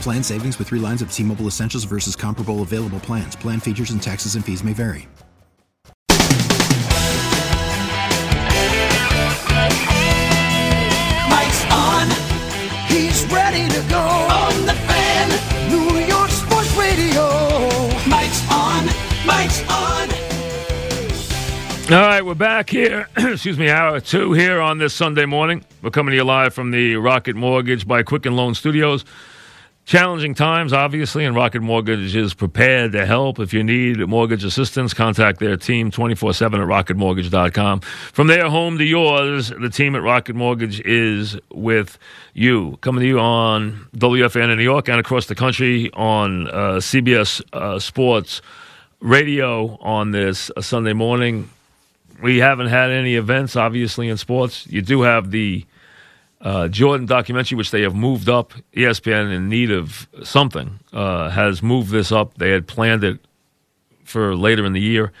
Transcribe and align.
Plan 0.00 0.22
savings 0.22 0.58
with 0.58 0.68
three 0.68 0.80
lines 0.80 1.02
of 1.02 1.12
T 1.12 1.22
Mobile 1.22 1.46
Essentials 1.46 1.84
versus 1.84 2.16
comparable 2.16 2.62
available 2.62 3.00
plans. 3.00 3.36
Plan 3.36 3.60
features 3.60 3.90
and 3.90 4.02
taxes 4.02 4.34
and 4.34 4.44
fees 4.44 4.64
may 4.64 4.72
vary. 4.72 5.08
Mike's 11.28 11.64
on. 11.70 12.08
He's 12.88 13.24
ready 13.32 13.68
to 13.68 13.80
go. 13.88 14.05
All 21.88 21.92
right, 21.92 22.26
we're 22.26 22.34
back 22.34 22.68
here. 22.68 23.08
Excuse 23.16 23.56
me, 23.56 23.70
hour 23.70 24.00
two 24.00 24.32
here 24.32 24.60
on 24.60 24.78
this 24.78 24.92
Sunday 24.92 25.24
morning. 25.24 25.64
We're 25.82 25.90
coming 25.90 26.10
to 26.10 26.16
you 26.16 26.24
live 26.24 26.52
from 26.52 26.72
the 26.72 26.96
Rocket 26.96 27.36
Mortgage 27.36 27.86
by 27.86 28.02
Quicken 28.02 28.34
Loan 28.34 28.56
Studios. 28.56 29.04
Challenging 29.84 30.34
times, 30.34 30.72
obviously, 30.72 31.24
and 31.24 31.36
Rocket 31.36 31.62
Mortgage 31.62 32.16
is 32.16 32.34
prepared 32.34 32.90
to 32.90 33.06
help. 33.06 33.38
If 33.38 33.54
you 33.54 33.62
need 33.62 34.00
mortgage 34.00 34.42
assistance, 34.42 34.94
contact 34.94 35.38
their 35.38 35.56
team 35.56 35.92
24 35.92 36.34
7 36.34 36.60
at 36.60 36.66
rocketmortgage.com. 36.66 37.78
From 37.78 38.26
their 38.26 38.50
home 38.50 38.78
to 38.78 38.84
yours, 38.84 39.50
the 39.50 39.70
team 39.70 39.94
at 39.94 40.02
Rocket 40.02 40.34
Mortgage 40.34 40.80
is 40.80 41.38
with 41.52 42.00
you. 42.34 42.78
Coming 42.80 43.02
to 43.02 43.06
you 43.06 43.20
on 43.20 43.86
WFAN 43.96 44.50
in 44.50 44.58
New 44.58 44.64
York 44.64 44.88
and 44.88 44.98
across 44.98 45.26
the 45.26 45.36
country 45.36 45.92
on 45.92 46.48
uh, 46.48 46.80
CBS 46.80 47.42
uh, 47.52 47.78
Sports 47.78 48.42
Radio 48.98 49.78
on 49.80 50.10
this 50.10 50.50
uh, 50.56 50.60
Sunday 50.60 50.92
morning. 50.92 51.48
We 52.22 52.38
haven't 52.38 52.68
had 52.68 52.90
any 52.90 53.16
events, 53.16 53.56
obviously, 53.56 54.08
in 54.08 54.16
sports. 54.16 54.66
You 54.68 54.82
do 54.82 55.02
have 55.02 55.30
the 55.30 55.66
uh, 56.40 56.68
Jordan 56.68 57.06
documentary, 57.06 57.56
which 57.56 57.70
they 57.70 57.82
have 57.82 57.94
moved 57.94 58.28
up. 58.28 58.52
ESPN, 58.74 59.32
in 59.34 59.48
need 59.48 59.70
of 59.70 60.08
something, 60.22 60.80
uh, 60.92 61.30
has 61.30 61.62
moved 61.62 61.90
this 61.90 62.12
up. 62.12 62.34
They 62.38 62.50
had 62.50 62.66
planned 62.66 63.04
it 63.04 63.18
for 64.04 64.34
later 64.34 64.64
in 64.64 64.72
the 64.72 64.80
year. 64.80 65.12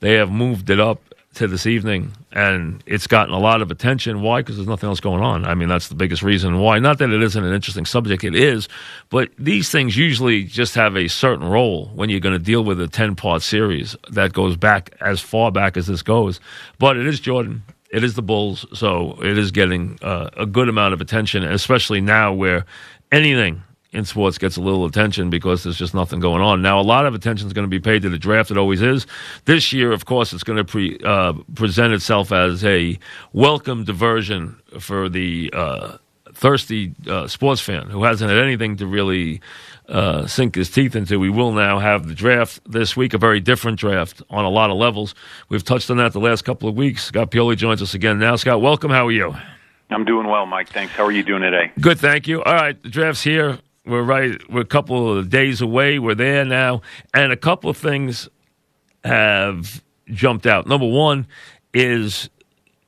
They 0.00 0.14
have 0.14 0.30
moved 0.30 0.70
it 0.70 0.80
up 0.80 1.13
to 1.34 1.46
this 1.46 1.66
evening, 1.66 2.12
and 2.32 2.82
it's 2.86 3.06
gotten 3.06 3.34
a 3.34 3.38
lot 3.38 3.62
of 3.62 3.70
attention. 3.70 4.22
Why? 4.22 4.40
Because 4.40 4.56
there's 4.56 4.68
nothing 4.68 4.88
else 4.88 5.00
going 5.00 5.22
on. 5.22 5.44
I 5.44 5.54
mean, 5.54 5.68
that's 5.68 5.88
the 5.88 5.94
biggest 5.94 6.22
reason 6.22 6.58
why. 6.58 6.78
Not 6.78 6.98
that 6.98 7.10
it 7.10 7.22
isn't 7.22 7.44
an 7.44 7.52
interesting 7.52 7.84
subject, 7.84 8.24
it 8.24 8.34
is, 8.34 8.68
but 9.10 9.30
these 9.38 9.70
things 9.70 9.96
usually 9.96 10.44
just 10.44 10.74
have 10.74 10.96
a 10.96 11.08
certain 11.08 11.48
role 11.48 11.86
when 11.94 12.10
you're 12.10 12.20
going 12.20 12.38
to 12.38 12.44
deal 12.44 12.64
with 12.64 12.80
a 12.80 12.88
10 12.88 13.16
part 13.16 13.42
series 13.42 13.96
that 14.10 14.32
goes 14.32 14.56
back 14.56 14.94
as 15.00 15.20
far 15.20 15.50
back 15.52 15.76
as 15.76 15.86
this 15.86 16.02
goes. 16.02 16.40
But 16.78 16.96
it 16.96 17.06
is 17.06 17.20
Jordan. 17.20 17.62
It 17.90 18.02
is 18.02 18.14
the 18.14 18.22
Bulls, 18.22 18.66
so 18.72 19.18
it 19.22 19.38
is 19.38 19.52
getting 19.52 19.98
uh, 20.02 20.30
a 20.36 20.46
good 20.46 20.68
amount 20.68 20.94
of 20.94 21.00
attention, 21.00 21.44
especially 21.44 22.00
now 22.00 22.32
where 22.32 22.66
anything 23.12 23.62
in 23.94 24.04
sports 24.04 24.38
gets 24.38 24.56
a 24.56 24.60
little 24.60 24.84
attention 24.84 25.30
because 25.30 25.62
there's 25.62 25.78
just 25.78 25.94
nothing 25.94 26.20
going 26.20 26.42
on. 26.42 26.60
Now, 26.60 26.80
a 26.80 26.82
lot 26.82 27.06
of 27.06 27.14
attention 27.14 27.46
is 27.46 27.52
going 27.52 27.64
to 27.64 27.70
be 27.70 27.80
paid 27.80 28.02
to 28.02 28.10
the 28.10 28.18
draft. 28.18 28.50
It 28.50 28.58
always 28.58 28.82
is. 28.82 29.06
This 29.44 29.72
year, 29.72 29.92
of 29.92 30.04
course, 30.04 30.32
it's 30.32 30.42
going 30.42 30.58
to 30.58 30.64
pre, 30.64 30.98
uh, 31.04 31.34
present 31.54 31.94
itself 31.94 32.32
as 32.32 32.64
a 32.64 32.98
welcome 33.32 33.84
diversion 33.84 34.60
for 34.80 35.08
the 35.08 35.50
uh, 35.54 35.98
thirsty 36.34 36.92
uh, 37.08 37.28
sports 37.28 37.60
fan 37.60 37.88
who 37.88 38.02
hasn't 38.02 38.28
had 38.30 38.38
anything 38.38 38.76
to 38.76 38.86
really 38.86 39.40
uh, 39.88 40.26
sink 40.26 40.56
his 40.56 40.70
teeth 40.70 40.96
into. 40.96 41.20
We 41.20 41.30
will 41.30 41.52
now 41.52 41.78
have 41.78 42.08
the 42.08 42.14
draft 42.14 42.60
this 42.66 42.96
week, 42.96 43.14
a 43.14 43.18
very 43.18 43.40
different 43.40 43.78
draft 43.78 44.22
on 44.28 44.44
a 44.44 44.50
lot 44.50 44.70
of 44.70 44.76
levels. 44.76 45.14
We've 45.48 45.64
touched 45.64 45.90
on 45.90 45.98
that 45.98 46.12
the 46.12 46.20
last 46.20 46.42
couple 46.42 46.68
of 46.68 46.74
weeks. 46.74 47.04
Scott 47.04 47.30
Pioli 47.30 47.56
joins 47.56 47.80
us 47.80 47.94
again 47.94 48.18
now. 48.18 48.34
Scott, 48.36 48.60
welcome. 48.60 48.90
How 48.90 49.06
are 49.06 49.12
you? 49.12 49.36
I'm 49.90 50.04
doing 50.04 50.26
well, 50.26 50.46
Mike. 50.46 50.70
Thanks. 50.70 50.92
How 50.94 51.04
are 51.04 51.12
you 51.12 51.22
doing 51.22 51.42
today? 51.42 51.70
Good, 51.80 52.00
thank 52.00 52.26
you. 52.26 52.42
All 52.42 52.54
right, 52.54 52.82
the 52.82 52.88
draft's 52.88 53.22
here. 53.22 53.58
We're 53.86 54.02
right. 54.02 54.40
We're 54.50 54.62
a 54.62 54.66
couple 54.66 55.16
of 55.16 55.28
days 55.28 55.60
away. 55.60 55.98
We're 55.98 56.14
there 56.14 56.44
now, 56.44 56.80
and 57.12 57.32
a 57.32 57.36
couple 57.36 57.68
of 57.68 57.76
things 57.76 58.28
have 59.04 59.82
jumped 60.08 60.46
out. 60.46 60.66
Number 60.66 60.88
one 60.88 61.26
is 61.72 62.30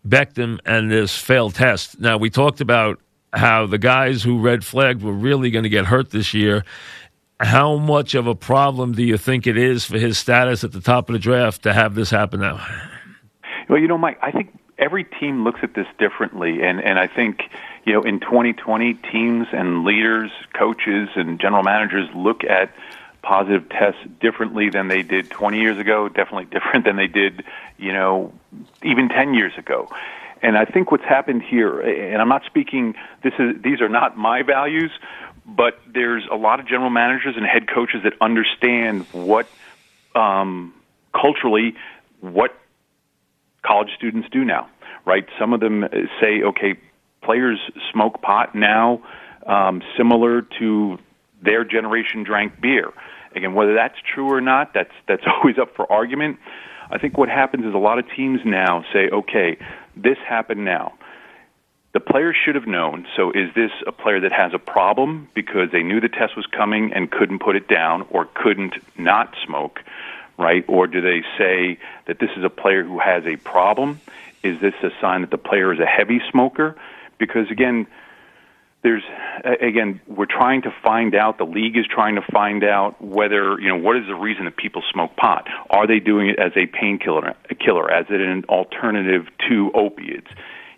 Beckham 0.06 0.58
and 0.64 0.90
this 0.90 1.16
failed 1.16 1.54
test. 1.54 2.00
Now 2.00 2.16
we 2.16 2.30
talked 2.30 2.60
about 2.60 3.00
how 3.32 3.66
the 3.66 3.78
guys 3.78 4.22
who 4.22 4.40
red 4.40 4.64
flagged 4.64 5.02
were 5.02 5.12
really 5.12 5.50
going 5.50 5.64
to 5.64 5.68
get 5.68 5.86
hurt 5.86 6.10
this 6.10 6.32
year. 6.32 6.64
How 7.38 7.76
much 7.76 8.14
of 8.14 8.26
a 8.26 8.34
problem 8.34 8.92
do 8.92 9.02
you 9.02 9.18
think 9.18 9.46
it 9.46 9.58
is 9.58 9.84
for 9.84 9.98
his 9.98 10.16
status 10.16 10.64
at 10.64 10.72
the 10.72 10.80
top 10.80 11.10
of 11.10 11.12
the 11.12 11.18
draft 11.18 11.64
to 11.64 11.74
have 11.74 11.94
this 11.94 12.08
happen 12.08 12.40
now? 12.40 12.64
Well, 13.68 13.78
you 13.78 13.88
know, 13.88 13.98
Mike, 13.98 14.18
I 14.22 14.30
think 14.30 14.58
every 14.78 15.04
team 15.04 15.44
looks 15.44 15.60
at 15.62 15.74
this 15.74 15.86
differently, 15.98 16.62
and 16.62 16.80
and 16.80 16.98
I 16.98 17.06
think 17.06 17.42
you 17.86 17.94
know 17.94 18.02
in 18.02 18.20
2020, 18.20 18.94
teams 18.94 19.46
and 19.52 19.84
leaders, 19.84 20.30
coaches, 20.52 21.08
and 21.14 21.40
general 21.40 21.62
managers 21.62 22.08
look 22.14 22.44
at 22.44 22.70
positive 23.22 23.68
tests 23.68 24.00
differently 24.20 24.70
than 24.70 24.88
they 24.88 25.02
did 25.02 25.30
20 25.30 25.58
years 25.58 25.78
ago. 25.78 26.08
Definitely 26.08 26.44
different 26.50 26.84
than 26.84 26.96
they 26.96 27.06
did, 27.06 27.44
you 27.78 27.92
know, 27.92 28.32
even 28.82 29.08
10 29.08 29.34
years 29.34 29.52
ago. 29.56 29.88
And 30.42 30.58
I 30.58 30.64
think 30.64 30.90
what's 30.90 31.04
happened 31.04 31.42
here, 31.42 31.80
and 31.80 32.20
I'm 32.20 32.28
not 32.28 32.44
speaking. 32.44 32.94
This 33.22 33.32
is 33.38 33.62
these 33.62 33.80
are 33.80 33.88
not 33.88 34.18
my 34.18 34.42
values, 34.42 34.90
but 35.46 35.78
there's 35.86 36.24
a 36.30 36.36
lot 36.36 36.60
of 36.60 36.68
general 36.68 36.90
managers 36.90 37.36
and 37.36 37.46
head 37.46 37.68
coaches 37.68 38.02
that 38.04 38.12
understand 38.20 39.06
what 39.12 39.48
um, 40.14 40.74
culturally 41.14 41.74
what 42.20 42.54
college 43.62 43.88
students 43.96 44.28
do 44.30 44.44
now, 44.44 44.68
right? 45.04 45.26
Some 45.38 45.52
of 45.52 45.60
them 45.60 45.86
say, 46.20 46.42
okay, 46.42 46.74
players 47.22 47.58
smoke 47.92 48.22
pot 48.22 48.54
now, 48.54 49.02
um, 49.46 49.82
similar 49.96 50.42
to 50.58 50.98
their 51.42 51.64
generation 51.64 52.22
drank 52.22 52.60
beer. 52.60 52.92
Again, 53.34 53.54
whether 53.54 53.74
that's 53.74 53.96
true 54.14 54.32
or 54.32 54.40
not, 54.40 54.72
that's 54.74 54.92
that's 55.06 55.22
always 55.26 55.58
up 55.58 55.74
for 55.76 55.90
argument. 55.90 56.38
I 56.90 56.98
think 56.98 57.18
what 57.18 57.28
happens 57.28 57.64
is 57.64 57.74
a 57.74 57.78
lot 57.78 57.98
of 57.98 58.06
teams 58.16 58.40
now 58.44 58.84
say, 58.92 59.08
okay, 59.10 59.58
this 59.96 60.18
happened 60.26 60.64
now. 60.64 60.94
The 61.94 62.00
players 62.00 62.36
should 62.44 62.54
have 62.54 62.66
known. 62.66 63.06
So, 63.16 63.30
is 63.30 63.52
this 63.54 63.70
a 63.86 63.92
player 63.92 64.20
that 64.20 64.32
has 64.32 64.52
a 64.54 64.58
problem 64.58 65.28
because 65.34 65.70
they 65.72 65.82
knew 65.82 66.00
the 66.00 66.08
test 66.08 66.36
was 66.36 66.46
coming 66.46 66.92
and 66.92 67.10
couldn't 67.10 67.40
put 67.40 67.56
it 67.56 67.68
down, 67.68 68.06
or 68.10 68.26
couldn't 68.34 68.74
not 68.98 69.34
smoke? 69.44 69.80
right? 70.38 70.64
Or 70.68 70.86
do 70.86 71.00
they 71.00 71.22
say 71.38 71.78
that 72.06 72.18
this 72.18 72.30
is 72.36 72.44
a 72.44 72.50
player 72.50 72.84
who 72.84 72.98
has 72.98 73.24
a 73.26 73.36
problem? 73.36 74.00
Is 74.42 74.60
this 74.60 74.74
a 74.82 74.90
sign 75.00 75.22
that 75.22 75.30
the 75.30 75.38
player 75.38 75.72
is 75.72 75.80
a 75.80 75.86
heavy 75.86 76.20
smoker? 76.30 76.76
Because 77.18 77.50
again, 77.50 77.86
there's 78.82 79.02
again, 79.44 80.00
we're 80.06 80.26
trying 80.26 80.62
to 80.62 80.74
find 80.82 81.14
out. 81.14 81.38
The 81.38 81.44
league 81.44 81.76
is 81.76 81.86
trying 81.88 82.14
to 82.14 82.22
find 82.22 82.62
out 82.62 83.02
whether 83.02 83.58
you 83.60 83.68
know 83.68 83.76
what 83.76 83.96
is 83.96 84.06
the 84.06 84.14
reason 84.14 84.44
that 84.44 84.56
people 84.56 84.82
smoke 84.92 85.16
pot. 85.16 85.48
Are 85.70 85.86
they 85.86 85.98
doing 85.98 86.28
it 86.28 86.38
as 86.38 86.52
a 86.56 86.66
painkiller, 86.66 87.34
a 87.50 87.54
killer, 87.54 87.90
as 87.90 88.06
an 88.10 88.44
alternative 88.48 89.26
to 89.48 89.72
opiates? 89.74 90.28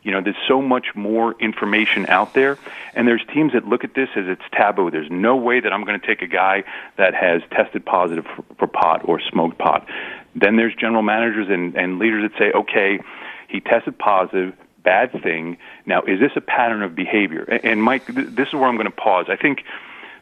You 0.03 0.13
know, 0.13 0.23
there's 0.23 0.37
so 0.47 0.63
much 0.63 0.95
more 0.95 1.35
information 1.39 2.07
out 2.07 2.33
there, 2.33 2.57
and 2.95 3.07
there's 3.07 3.23
teams 3.35 3.53
that 3.53 3.67
look 3.67 3.85
at 3.85 3.95
this 3.95 4.09
as 4.17 4.25
it's 4.27 4.43
taboo. 4.53 4.91
There's 4.91 5.11
no 5.11 5.37
way 5.37 5.61
that 5.61 5.71
I'm 5.71 5.85
going 5.85 6.01
to 6.01 6.07
take 6.07 6.23
a 6.23 6.27
guy 6.27 6.65
that 6.97 7.15
has 7.15 7.43
tested 7.51 7.85
positive 7.85 8.25
for, 8.25 8.45
for 8.59 8.67
pot 8.69 9.03
or 9.05 9.21
smoked 9.21 9.59
pot. 9.59 9.87
Then 10.35 10.57
there's 10.57 10.75
general 10.75 11.03
managers 11.03 11.49
and, 11.51 11.77
and 11.77 11.99
leaders 11.99 12.31
that 12.31 12.39
say, 12.39 12.53
okay, 12.53 13.01
he 13.49 13.61
tested 13.61 13.99
positive 13.99 14.55
bad 14.83 15.13
thing. 15.23 15.59
Now, 15.87 16.03
is 16.03 16.21
this 16.21 16.33
a 16.37 16.41
pattern 16.41 16.83
of 16.83 16.95
behavior? 16.95 17.43
And, 17.43 17.83
Mike, 17.83 18.07
this 18.07 18.49
is 18.49 18.55
where 18.55 18.65
I'm 18.65 18.77
going 18.77 18.87
to 18.87 18.91
pause. 18.91 19.27
I 19.29 19.37
think 19.37 19.65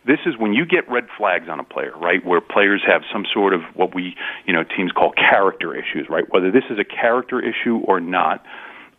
this 0.07 0.21
is 0.25 0.37
when 0.37 0.55
you 0.55 0.65
get 0.65 0.89
red 0.89 1.09
flags 1.17 1.49
on 1.49 1.59
a 1.61 1.65
player, 1.65 1.93
right? 1.97 2.25
Where 2.25 2.41
players 2.41 2.83
have 2.87 3.03
some 3.13 3.27
sort 3.33 3.53
of 3.53 3.63
what 3.75 3.95
we, 3.95 4.17
you 4.47 4.53
know, 4.53 4.63
teams 4.63 4.93
call 4.93 5.13
character 5.13 5.75
issues, 5.75 6.09
right? 6.09 6.25
Whether 6.33 6.51
this 6.51 6.65
is 6.71 6.79
a 6.79 6.85
character 6.85 7.41
issue 7.41 7.79
or 7.79 8.01
not, 8.01 8.45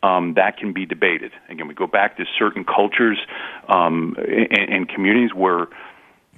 um, 0.03 0.33
that 0.35 0.57
can 0.57 0.73
be 0.73 0.85
debated. 0.85 1.31
Again, 1.49 1.67
we 1.67 1.73
go 1.73 1.87
back 1.87 2.17
to 2.17 2.25
certain 2.37 2.63
cultures 2.63 3.17
um, 3.67 4.15
and, 4.17 4.69
and 4.69 4.89
communities 4.89 5.33
where 5.33 5.67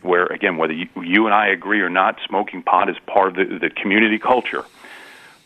where 0.02 0.28
again, 0.28 0.56
whether 0.56 0.72
you, 0.72 0.88
you 0.96 1.26
and 1.26 1.36
I 1.36 1.48
agree 1.48 1.82
or 1.82 1.90
not, 1.90 2.20
smoking 2.26 2.64
pot 2.64 2.90
is 2.90 2.96
part 3.06 3.30
of 3.30 3.36
the, 3.36 3.60
the 3.60 3.70
community 3.70 4.18
culture. 4.18 4.64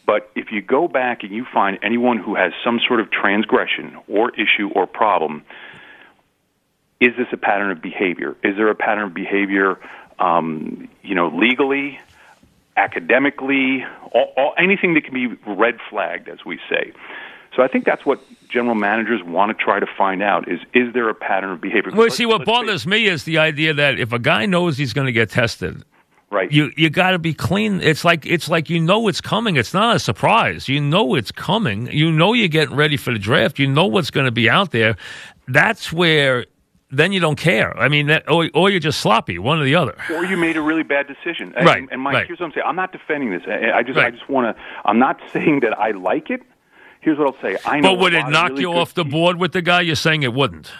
But 0.06 0.30
if 0.36 0.52
you 0.52 0.62
go 0.62 0.88
back 0.88 1.24
and 1.24 1.32
you 1.32 1.46
find 1.54 1.80
anyone 1.82 2.18
who 2.18 2.36
has 2.36 2.52
some 2.64 2.80
sort 2.86 3.00
of 3.00 3.10
transgression 3.12 3.98
or 4.08 4.32
issue 4.32 4.70
or 4.76 4.86
problem, 4.86 5.44
is 7.00 7.12
this 7.18 7.28
a 7.32 7.38
pattern 7.38 7.72
of 7.72 7.82
behavior? 7.82 8.36
Is 8.44 8.56
there 8.58 8.70
a 8.70 8.76
pattern 8.76 9.06
of 9.06 9.14
behavior, 9.14 9.80
um, 10.20 10.90
you 11.02 11.16
know, 11.16 11.30
legally, 11.30 12.00
academically, 12.76 13.86
all, 14.12 14.34
all, 14.36 14.54
anything 14.58 14.94
that 14.96 15.06
can 15.06 15.14
be 15.14 15.28
red 15.48 15.78
flagged, 15.90 16.28
as 16.28 16.40
we 16.46 16.60
say? 16.70 16.92
So 17.56 17.62
I 17.62 17.68
think 17.68 17.86
that's 17.86 18.06
what 18.06 18.20
general 18.50 18.76
managers 18.76 19.22
want 19.24 19.56
to 19.56 19.64
try 19.64 19.80
to 19.80 19.86
find 19.98 20.24
out 20.24 20.50
is 20.50 20.60
is 20.74 20.94
there 20.94 21.08
a 21.10 21.14
pattern 21.14 21.52
of 21.52 21.62
behavior? 21.62 21.92
Well, 21.94 22.10
see, 22.10 22.26
what 22.26 22.46
bothers 22.46 22.88
me 22.88 23.06
is 23.06 23.26
the 23.26 23.38
idea 23.38 23.74
that 23.76 24.00
if 24.00 24.12
a 24.12 24.20
guy 24.20 24.46
knows 24.48 24.78
he's 24.78 24.94
going 24.94 25.06
to 25.06 25.12
get 25.12 25.30
tested, 25.30 25.84
right? 26.34 26.52
You 26.52 26.72
you 26.76 26.90
got 26.90 27.12
to 27.12 27.20
be 27.20 27.34
clean. 27.34 27.82
It's 27.82 28.04
like 28.04 28.26
it's 28.26 28.50
like 28.50 28.70
you 28.70 28.80
know 28.80 29.08
it's 29.08 29.22
coming. 29.22 29.56
It's 29.56 29.74
not 29.74 29.96
a 29.96 30.00
surprise. 30.00 30.68
You 30.68 30.82
know 30.82 31.16
it's 31.16 31.32
coming. 31.32 31.92
You 31.92 32.12
know 32.12 32.34
you're 32.34 32.48
getting 32.48 32.76
ready 32.76 32.98
for 32.98 33.14
the 33.14 33.20
draft. 33.20 33.60
You 33.60 33.68
know 33.68 33.86
what's 33.86 34.12
going 34.12 34.26
to 34.26 34.32
be 34.32 34.50
out 34.50 34.72
there. 34.72 34.98
That's 35.48 35.94
where 35.94 36.46
then 36.94 37.12
you 37.12 37.20
don't 37.20 37.38
care. 37.38 37.76
I 37.78 37.88
mean, 37.88 38.08
that, 38.08 38.30
or, 38.30 38.50
or 38.54 38.70
you're 38.70 38.80
just 38.80 39.00
sloppy, 39.00 39.40
one 39.40 39.60
or 39.60 39.64
the 39.64 39.76
other. 39.76 39.96
Or 40.12 40.24
you 40.26 40.38
made 40.38 40.58
a 40.58 40.62
really 40.62 40.84
bad 40.84 41.08
decision. 41.08 41.52
And, 41.58 41.66
right. 41.66 41.88
And 41.92 42.00
Mike, 42.00 42.14
right. 42.14 42.28
here's 42.28 42.40
what 42.40 42.46
I'm 42.46 42.52
saying. 42.54 42.66
I'm 42.68 42.76
not 42.76 42.92
defending 42.92 43.32
this. 43.32 43.42
I 43.48 43.82
just, 43.82 43.98
right. 43.98 44.08
I 44.08 44.12
just 44.12 44.30
want 44.30 44.56
to. 44.56 44.64
I'm 44.86 45.00
not 45.00 45.20
saying 45.34 45.62
that 45.62 45.78
I 45.78 45.92
like 45.92 46.30
it. 46.30 46.44
Here's 47.02 47.18
what 47.18 47.28
I'll 47.28 47.42
say. 47.42 47.58
I 47.66 47.80
know. 47.80 47.96
But 47.96 48.00
would 48.00 48.14
it 48.14 48.28
knock 48.30 48.50
really 48.52 48.62
you 48.62 48.74
off 48.74 48.94
the 48.94 49.04
board 49.04 49.38
with 49.38 49.52
the 49.52 49.62
guy? 49.62 49.82
You're 49.82 49.96
saying 49.96 50.24
it 50.24 50.34
wouldn't. 50.34 50.72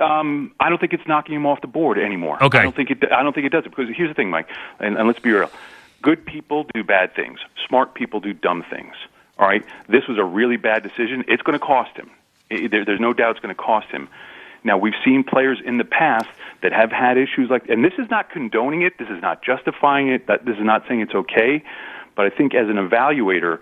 Um, 0.00 0.52
I 0.60 0.68
don't 0.68 0.78
think 0.78 0.92
it's 0.92 1.06
knocking 1.06 1.34
him 1.34 1.46
off 1.46 1.60
the 1.60 1.66
board 1.66 1.98
anymore. 1.98 2.42
Okay. 2.42 2.58
I 2.58 2.62
don't 2.62 2.76
think 2.76 2.90
it. 2.90 3.12
I 3.12 3.22
don't 3.22 3.32
think 3.32 3.46
it 3.46 3.52
does 3.52 3.64
it 3.66 3.70
because 3.70 3.94
here's 3.94 4.10
the 4.10 4.14
thing, 4.14 4.30
Mike, 4.30 4.48
and, 4.78 4.96
and 4.96 5.06
let's 5.06 5.20
be 5.20 5.30
real. 5.30 5.50
Good 6.02 6.26
people 6.26 6.66
do 6.74 6.84
bad 6.84 7.14
things. 7.14 7.38
Smart 7.66 7.94
people 7.94 8.20
do 8.20 8.32
dumb 8.32 8.64
things. 8.68 8.94
All 9.38 9.46
right. 9.46 9.64
This 9.88 10.06
was 10.06 10.18
a 10.18 10.24
really 10.24 10.56
bad 10.56 10.82
decision. 10.82 11.24
It's 11.28 11.42
going 11.42 11.58
to 11.58 11.64
cost 11.64 11.96
him. 11.96 12.10
It, 12.50 12.70
there, 12.70 12.84
there's 12.84 13.00
no 13.00 13.12
doubt 13.12 13.32
it's 13.32 13.40
going 13.40 13.54
to 13.54 13.60
cost 13.60 13.88
him. 13.88 14.08
Now 14.64 14.78
we've 14.78 14.94
seen 15.04 15.24
players 15.24 15.58
in 15.64 15.78
the 15.78 15.84
past 15.84 16.28
that 16.62 16.72
have 16.72 16.90
had 16.90 17.18
issues 17.18 17.50
like, 17.50 17.68
and 17.68 17.84
this 17.84 17.94
is 17.98 18.08
not 18.10 18.30
condoning 18.30 18.82
it. 18.82 18.98
This 18.98 19.08
is 19.08 19.20
not 19.20 19.42
justifying 19.42 20.08
it. 20.08 20.26
That 20.26 20.44
this 20.44 20.56
is 20.56 20.64
not 20.64 20.86
saying 20.88 21.00
it's 21.00 21.14
okay. 21.14 21.62
But 22.16 22.26
I 22.26 22.30
think 22.30 22.54
as 22.54 22.68
an 22.68 22.76
evaluator, 22.76 23.58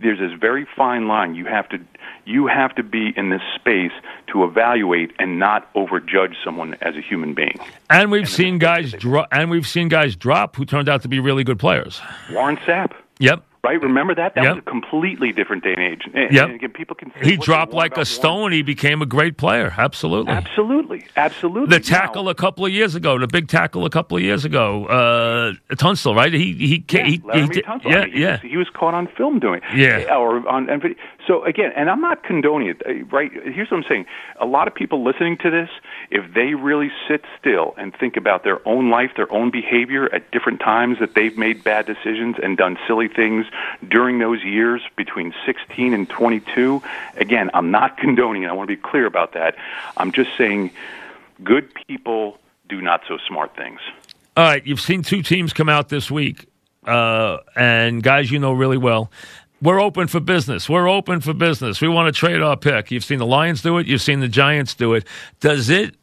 there's 0.00 0.18
this 0.18 0.32
very 0.38 0.66
fine 0.76 1.06
line. 1.08 1.34
You 1.34 1.46
have 1.46 1.68
to 1.70 1.78
you 2.26 2.46
have 2.46 2.74
to 2.76 2.82
be 2.82 3.12
in 3.16 3.30
this 3.30 3.42
space 3.54 3.92
to 4.32 4.44
evaluate 4.44 5.12
and 5.18 5.38
not 5.38 5.72
overjudge 5.74 6.34
someone 6.42 6.74
as 6.80 6.96
a 6.96 7.00
human 7.00 7.34
being. 7.34 7.54
And 7.90 8.10
we've 8.10 8.22
and 8.22 8.28
seen 8.30 8.58
guys 8.58 8.92
drop. 8.92 9.28
And 9.30 9.50
we've 9.50 9.66
seen 9.66 9.88
guys 9.88 10.16
drop 10.16 10.56
who 10.56 10.64
turned 10.64 10.88
out 10.88 11.02
to 11.02 11.08
be 11.08 11.20
really 11.20 11.44
good 11.44 11.58
players. 11.58 12.00
Warren 12.32 12.56
Sapp. 12.58 12.92
Yep. 13.18 13.44
Right? 13.64 13.80
Remember 13.80 14.14
that? 14.14 14.34
That 14.34 14.44
yep. 14.44 14.56
was 14.56 14.62
a 14.66 14.70
completely 14.70 15.32
different 15.32 15.64
day 15.64 15.72
and 15.72 15.80
age. 15.80 16.02
And, 16.12 16.30
yep. 16.30 16.44
and 16.44 16.54
again, 16.56 16.70
people 16.72 16.94
can. 16.94 17.10
he 17.22 17.38
dropped 17.38 17.72
like 17.72 17.96
a 17.96 18.04
stone. 18.04 18.52
He 18.52 18.60
became 18.60 19.00
a 19.00 19.06
great 19.06 19.38
player. 19.38 19.72
Absolutely. 19.78 20.32
Absolutely. 20.32 21.06
Absolutely. 21.16 21.78
The 21.78 21.82
tackle 21.82 22.24
now, 22.24 22.30
a 22.30 22.34
couple 22.34 22.66
of 22.66 22.72
years 22.72 22.94
ago, 22.94 23.18
the 23.18 23.26
big 23.26 23.48
tackle 23.48 23.86
a 23.86 23.90
couple 23.90 24.18
of 24.18 24.22
years 24.22 24.44
ago, 24.44 24.84
uh, 24.84 25.52
Tunsil, 25.76 26.14
right? 26.14 26.30
He 26.30 26.52
he 26.52 26.84
yeah, 26.90 27.04
he, 27.04 27.12
he, 27.12 27.18
Tunsil. 27.18 27.84
Yeah, 27.84 27.96
I 27.96 28.04
mean, 28.04 28.12
he 28.12 28.20
yeah. 28.20 28.32
Was, 28.32 28.40
he 28.42 28.56
was 28.58 28.68
caught 28.74 28.92
on 28.92 29.08
film 29.16 29.40
doing. 29.40 29.62
It. 29.72 29.78
Yeah. 29.78 30.14
Or 30.14 30.46
on, 30.46 30.68
on 30.68 30.80
video. 30.82 30.98
So 31.26 31.44
again, 31.44 31.72
and 31.74 31.88
I'm 31.88 32.00
not 32.00 32.22
condoning 32.22 32.68
it. 32.68 32.82
uh, 32.86 33.04
Right? 33.06 33.30
Here's 33.32 33.70
what 33.70 33.78
I'm 33.78 33.84
saying. 33.88 34.06
A 34.40 34.46
lot 34.46 34.68
of 34.68 34.74
people 34.74 35.02
listening 35.02 35.36
to 35.38 35.50
this, 35.50 35.70
if 36.10 36.34
they 36.34 36.54
really 36.54 36.90
sit 37.08 37.24
still 37.38 37.74
and 37.78 37.94
think 37.96 38.16
about 38.16 38.44
their 38.44 38.66
own 38.68 38.90
life, 38.90 39.12
their 39.16 39.32
own 39.32 39.50
behavior 39.50 40.12
at 40.14 40.30
different 40.30 40.60
times 40.60 40.98
that 41.00 41.14
they've 41.14 41.36
made 41.36 41.64
bad 41.64 41.86
decisions 41.86 42.36
and 42.42 42.56
done 42.56 42.78
silly 42.86 43.08
things 43.08 43.46
during 43.88 44.18
those 44.18 44.42
years 44.42 44.82
between 44.96 45.34
16 45.46 45.94
and 45.94 46.08
22. 46.08 46.82
Again, 47.16 47.50
I'm 47.54 47.70
not 47.70 47.96
condoning 48.04 48.42
it. 48.42 48.48
I 48.48 48.52
want 48.52 48.68
to 48.68 48.76
be 48.76 48.80
clear 48.82 49.06
about 49.06 49.32
that. 49.32 49.56
I'm 49.96 50.12
just 50.12 50.30
saying 50.36 50.70
good 51.42 51.72
people 51.86 52.38
do 52.68 52.80
not 52.80 53.02
so 53.08 53.18
smart 53.26 53.56
things. 53.56 53.80
All 54.36 54.44
right, 54.44 54.66
you've 54.66 54.80
seen 54.80 55.02
two 55.02 55.22
teams 55.22 55.52
come 55.52 55.68
out 55.68 55.88
this 55.90 56.10
week, 56.10 56.46
uh, 56.86 57.38
and 57.54 58.02
guys 58.02 58.30
you 58.30 58.38
know 58.38 58.52
really 58.52 58.78
well. 58.78 59.10
We're 59.64 59.80
open 59.80 60.08
for 60.08 60.20
business. 60.20 60.68
We're 60.68 60.90
open 60.90 61.22
for 61.22 61.32
business. 61.32 61.80
We 61.80 61.88
want 61.88 62.14
to 62.14 62.18
trade 62.18 62.42
our 62.42 62.54
pick. 62.54 62.90
You've 62.90 63.02
seen 63.02 63.18
the 63.18 63.24
Lions 63.24 63.62
do 63.62 63.78
it. 63.78 63.86
You've 63.86 64.02
seen 64.02 64.20
the 64.20 64.28
Giants 64.28 64.74
do 64.74 64.92
it. 64.92 65.06
Does 65.40 65.70
it 65.70 65.96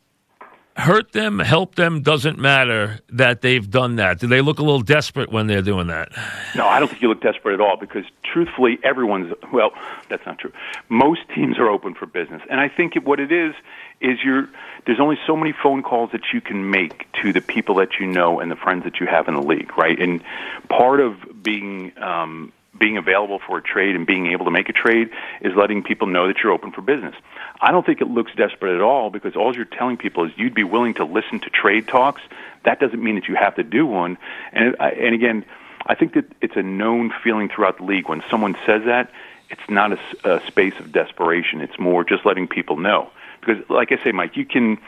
hurt 0.78 1.12
them, 1.12 1.38
help 1.38 1.76
them, 1.76 2.02
doesn't 2.02 2.40
matter 2.40 3.02
that 3.10 3.42
they've 3.42 3.70
done 3.70 3.98
that. 3.98 4.20
Do 4.20 4.26
they 4.26 4.42
look 4.42 4.58
a 4.58 4.64
little 4.64 4.82
desperate 4.82 5.32
when 5.32 5.46
they're 5.46 5.62
doing 5.62 5.88
that? 5.88 6.10
No, 6.56 6.66
I 6.66 6.80
don't 6.80 6.88
think 6.88 7.04
you 7.04 7.08
look 7.08 7.22
desperate 7.22 7.54
at 7.54 7.62
all 7.62 7.78
because 7.78 8.04
truthfully, 8.24 8.80
everyone's, 8.84 9.32
well, 9.54 9.74
that's 10.10 10.26
not 10.26 10.40
true. 10.40 10.52
Most 10.90 11.22
teams 11.36 11.60
are 11.60 11.70
open 11.70 11.94
for 11.94 12.08
business. 12.08 12.42
And 12.50 12.60
I 12.60 12.68
think 12.68 12.96
what 13.04 13.20
it 13.20 13.32
is, 13.32 13.54
is 14.00 14.18
you're, 14.24 14.50
there's 14.88 15.00
only 15.00 15.20
so 15.28 15.36
many 15.38 15.54
phone 15.62 15.84
calls 15.84 16.10
that 16.14 16.34
you 16.34 16.42
can 16.42 16.72
make 16.72 17.06
to 17.22 17.32
the 17.32 17.42
people 17.42 17.76
that 17.76 18.00
you 18.00 18.08
know 18.08 18.40
and 18.40 18.50
the 18.50 18.56
friends 18.56 18.86
that 18.86 19.00
you 19.00 19.06
have 19.06 19.28
in 19.28 19.36
the 19.36 19.44
league, 19.44 19.78
right? 19.78 20.00
And 20.00 20.24
part 20.68 21.00
of 21.00 21.44
being, 21.44 21.92
um, 22.00 22.52
being 22.82 22.98
available 22.98 23.40
for 23.48 23.60
a 23.60 23.62
trade 23.62 23.96
and 23.96 24.08
being 24.08 24.26
able 24.32 24.44
to 24.46 24.52
make 24.52 24.68
a 24.68 24.74
trade 24.74 25.12
is 25.40 25.54
letting 25.56 25.84
people 25.84 26.08
know 26.08 26.28
that 26.28 26.38
you're 26.44 26.52
open 26.52 26.72
for 26.72 26.82
business. 26.82 27.16
I 27.62 27.72
don't 27.72 27.86
think 27.86 28.02
it 28.02 28.10
looks 28.10 28.32
desperate 28.36 28.74
at 28.74 28.82
all 28.82 29.12
because 29.12 29.36
all 29.36 29.56
you're 29.56 29.66
telling 29.66 29.98
people 29.98 30.26
is 30.26 30.32
you'd 30.36 30.56
be 30.56 30.64
willing 30.64 30.96
to 30.96 31.06
listen 31.06 31.40
to 31.42 31.50
trade 31.52 31.88
talks. 31.88 32.24
That 32.66 32.80
doesn't 32.80 33.02
mean 33.02 33.16
that 33.16 33.28
you 33.28 33.36
have 33.36 33.56
to 33.56 33.64
do 33.64 33.86
one. 33.86 34.18
And 34.52 34.76
uh, 34.80 34.86
and 34.86 35.14
again, 35.14 35.46
I 35.86 35.94
think 35.94 36.16
that 36.16 36.26
it's 36.42 36.56
a 36.56 36.64
known 36.64 37.14
feeling 37.24 37.50
throughout 37.50 37.78
the 37.78 37.84
league 37.84 38.10
when 38.10 38.24
someone 38.30 38.58
says 38.66 38.82
that. 38.86 39.12
It's 39.52 39.70
not 39.70 39.92
a, 39.92 40.00
a 40.24 40.48
space 40.48 40.74
of 40.80 40.92
desperation. 40.92 41.62
It's 41.62 41.78
more 41.78 42.04
just 42.04 42.26
letting 42.26 42.48
people 42.48 42.78
know. 42.78 43.12
Because, 43.42 43.70
like 43.70 43.92
I 43.92 44.02
say, 44.04 44.12
Mike, 44.12 44.38
you 44.38 44.46
can 44.46 44.80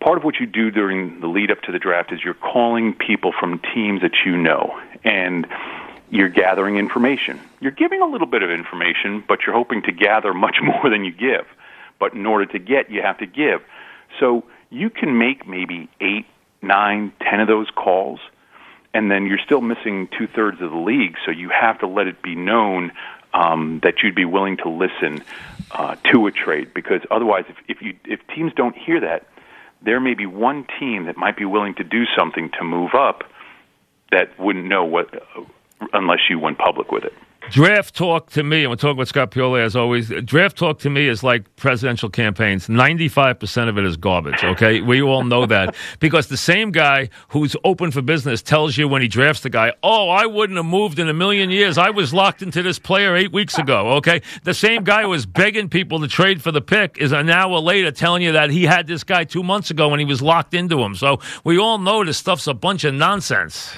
part 0.00 0.18
of 0.18 0.24
what 0.24 0.38
you 0.38 0.46
do 0.46 0.70
during 0.70 1.20
the 1.20 1.26
lead 1.26 1.50
up 1.50 1.62
to 1.62 1.72
the 1.72 1.78
draft 1.78 2.12
is 2.12 2.22
you're 2.22 2.34
calling 2.34 2.92
people 2.92 3.32
from 3.32 3.60
teams 3.74 4.02
that 4.02 4.12
you 4.26 4.36
know 4.36 4.78
and 5.04 5.46
you're 6.10 6.28
gathering 6.28 6.76
information. 6.76 7.40
You're 7.60 7.72
giving 7.72 8.00
a 8.00 8.06
little 8.06 8.26
bit 8.26 8.42
of 8.42 8.50
information, 8.50 9.24
but 9.26 9.40
you're 9.46 9.54
hoping 9.54 9.82
to 9.82 9.92
gather 9.92 10.34
much 10.34 10.56
more 10.62 10.88
than 10.90 11.04
you 11.04 11.12
give. 11.12 11.46
But 11.98 12.14
in 12.14 12.26
order 12.26 12.46
to 12.46 12.58
get, 12.58 12.90
you 12.90 13.02
have 13.02 13.18
to 13.18 13.26
give. 13.26 13.62
So 14.20 14.44
you 14.70 14.90
can 14.90 15.18
make 15.18 15.46
maybe 15.46 15.88
eight, 16.00 16.26
nine, 16.62 17.12
ten 17.20 17.40
of 17.40 17.48
those 17.48 17.68
calls, 17.70 18.20
and 18.92 19.10
then 19.10 19.26
you're 19.26 19.38
still 19.44 19.60
missing 19.60 20.08
two 20.16 20.26
thirds 20.26 20.60
of 20.60 20.70
the 20.70 20.76
league. 20.76 21.16
So 21.24 21.30
you 21.30 21.48
have 21.48 21.78
to 21.80 21.86
let 21.86 22.06
it 22.06 22.22
be 22.22 22.34
known 22.34 22.92
um, 23.32 23.80
that 23.82 24.02
you'd 24.02 24.14
be 24.14 24.24
willing 24.24 24.56
to 24.58 24.68
listen 24.68 25.24
uh, 25.72 25.96
to 26.12 26.26
a 26.26 26.32
trade, 26.32 26.72
because 26.72 27.00
otherwise, 27.10 27.44
if, 27.48 27.56
if 27.68 27.82
you 27.82 27.96
if 28.04 28.20
teams 28.28 28.52
don't 28.54 28.76
hear 28.76 29.00
that, 29.00 29.26
there 29.82 29.98
may 30.00 30.14
be 30.14 30.26
one 30.26 30.66
team 30.78 31.06
that 31.06 31.16
might 31.16 31.36
be 31.36 31.44
willing 31.44 31.74
to 31.74 31.84
do 31.84 32.04
something 32.16 32.50
to 32.58 32.64
move 32.64 32.94
up 32.94 33.24
that 34.10 34.38
wouldn't 34.38 34.66
know 34.66 34.84
what 34.84 35.12
unless 35.92 36.20
you 36.28 36.38
went 36.38 36.58
public 36.58 36.90
with 36.92 37.04
it. 37.04 37.12
Draft 37.50 37.94
talk 37.94 38.30
to 38.30 38.42
me, 38.42 38.62
and 38.62 38.70
we're 38.70 38.76
talking 38.76 38.96
with 38.96 39.08
Scott 39.08 39.30
Pioli 39.30 39.62
as 39.62 39.76
always. 39.76 40.10
Draft 40.24 40.56
talk 40.56 40.78
to 40.80 40.90
me 40.90 41.08
is 41.08 41.22
like 41.22 41.54
presidential 41.56 42.08
campaigns. 42.08 42.68
95% 42.68 43.68
of 43.68 43.76
it 43.76 43.84
is 43.84 43.96
garbage, 43.96 44.42
okay? 44.42 44.80
we 44.80 45.02
all 45.02 45.24
know 45.24 45.46
that. 45.46 45.74
Because 46.00 46.26
the 46.26 46.36
same 46.36 46.70
guy 46.70 47.08
who's 47.28 47.56
open 47.64 47.90
for 47.90 48.02
business 48.02 48.42
tells 48.42 48.76
you 48.76 48.88
when 48.88 49.00
he 49.00 49.08
drafts 49.08 49.42
the 49.42 49.50
guy, 49.50 49.72
oh, 49.82 50.08
I 50.08 50.26
wouldn't 50.26 50.56
have 50.56 50.66
moved 50.66 50.98
in 50.98 51.08
a 51.08 51.14
million 51.14 51.50
years. 51.50 51.78
I 51.78 51.90
was 51.90 52.12
locked 52.12 52.42
into 52.42 52.62
this 52.62 52.78
player 52.78 53.14
eight 53.16 53.32
weeks 53.32 53.58
ago, 53.58 53.92
okay? 53.94 54.22
The 54.42 54.54
same 54.54 54.82
guy 54.82 55.02
who 55.02 55.10
was 55.10 55.24
begging 55.24 55.68
people 55.68 56.00
to 56.00 56.08
trade 56.08 56.42
for 56.42 56.52
the 56.52 56.60
pick 56.60 56.98
is 56.98 57.12
an 57.12 57.30
hour 57.30 57.58
later 57.58 57.90
telling 57.90 58.22
you 58.22 58.32
that 58.32 58.50
he 58.50 58.64
had 58.64 58.86
this 58.86 59.04
guy 59.04 59.24
two 59.24 59.42
months 59.42 59.70
ago 59.70 59.88
when 59.88 59.98
he 59.98 60.06
was 60.06 60.20
locked 60.20 60.54
into 60.54 60.80
him. 60.82 60.94
So 60.94 61.20
we 61.42 61.58
all 61.58 61.78
know 61.78 62.04
this 62.04 62.18
stuff's 62.18 62.46
a 62.46 62.54
bunch 62.54 62.84
of 62.84 62.94
nonsense. 62.94 63.74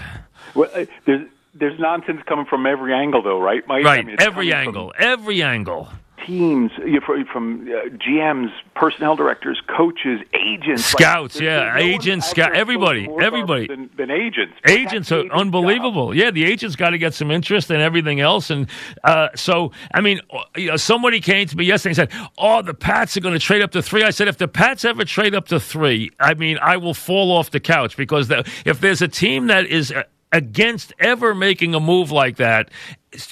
Well, 0.54 0.70
uh, 0.74 0.86
there's 1.04 1.28
there's 1.58 1.78
nonsense 1.78 2.22
coming 2.26 2.46
from 2.46 2.66
every 2.66 2.92
angle, 2.92 3.22
though, 3.22 3.40
right, 3.40 3.66
Mike? 3.66 3.84
Right, 3.84 4.00
I 4.00 4.02
mean, 4.02 4.16
every 4.18 4.52
angle, 4.52 4.92
every 4.98 5.42
angle. 5.42 5.88
teams, 6.26 6.72
you 6.78 7.00
know, 7.00 7.24
from 7.32 7.68
uh, 7.68 7.88
GMs, 7.96 8.50
personnel 8.74 9.16
directors, 9.16 9.60
coaches, 9.68 10.20
agents, 10.34 10.84
scouts, 10.84 11.36
like, 11.36 11.44
yeah, 11.44 11.72
no 11.74 11.76
agents, 11.76 12.28
scout, 12.28 12.54
everybody, 12.54 13.08
everybody. 13.20 13.66
Than, 13.66 13.90
than, 13.96 14.10
agents. 14.10 14.54
Agents 14.66 15.12
are 15.12 15.24
unbelievable. 15.30 16.08
Job. 16.08 16.16
Yeah, 16.16 16.30
the 16.30 16.44
agents 16.44 16.74
got 16.74 16.90
to 16.90 16.98
get 16.98 17.14
some 17.14 17.30
interest 17.30 17.70
and 17.70 17.80
everything 17.80 18.20
else, 18.20 18.50
and 18.50 18.68
uh, 19.04 19.28
so 19.36 19.72
I 19.94 20.00
mean, 20.00 20.20
uh, 20.30 20.42
you 20.56 20.70
know, 20.70 20.76
somebody 20.76 21.20
came 21.20 21.46
to 21.46 21.56
me 21.56 21.64
yesterday 21.64 22.00
and 22.00 22.10
said, 22.10 22.28
"Oh, 22.38 22.62
the 22.62 22.74
Pats 22.74 23.16
are 23.16 23.20
going 23.20 23.34
to 23.34 23.40
trade 23.40 23.62
up 23.62 23.70
to 23.72 23.82
three. 23.82 24.02
I 24.02 24.10
said, 24.10 24.28
"If 24.28 24.38
the 24.38 24.48
Pats 24.48 24.84
ever 24.84 25.04
trade 25.04 25.34
up 25.34 25.46
to 25.48 25.60
three, 25.60 26.10
I 26.18 26.34
mean, 26.34 26.58
I 26.60 26.76
will 26.76 26.94
fall 26.94 27.30
off 27.30 27.50
the 27.50 27.60
couch 27.60 27.96
because 27.96 28.28
the, 28.28 28.48
if 28.64 28.80
there's 28.80 29.02
a 29.02 29.08
team 29.08 29.46
that 29.46 29.66
is 29.66 29.92
uh, 29.92 30.02
against 30.32 30.92
ever 30.98 31.34
making 31.34 31.74
a 31.74 31.80
move 31.80 32.10
like 32.10 32.36
that, 32.36 32.70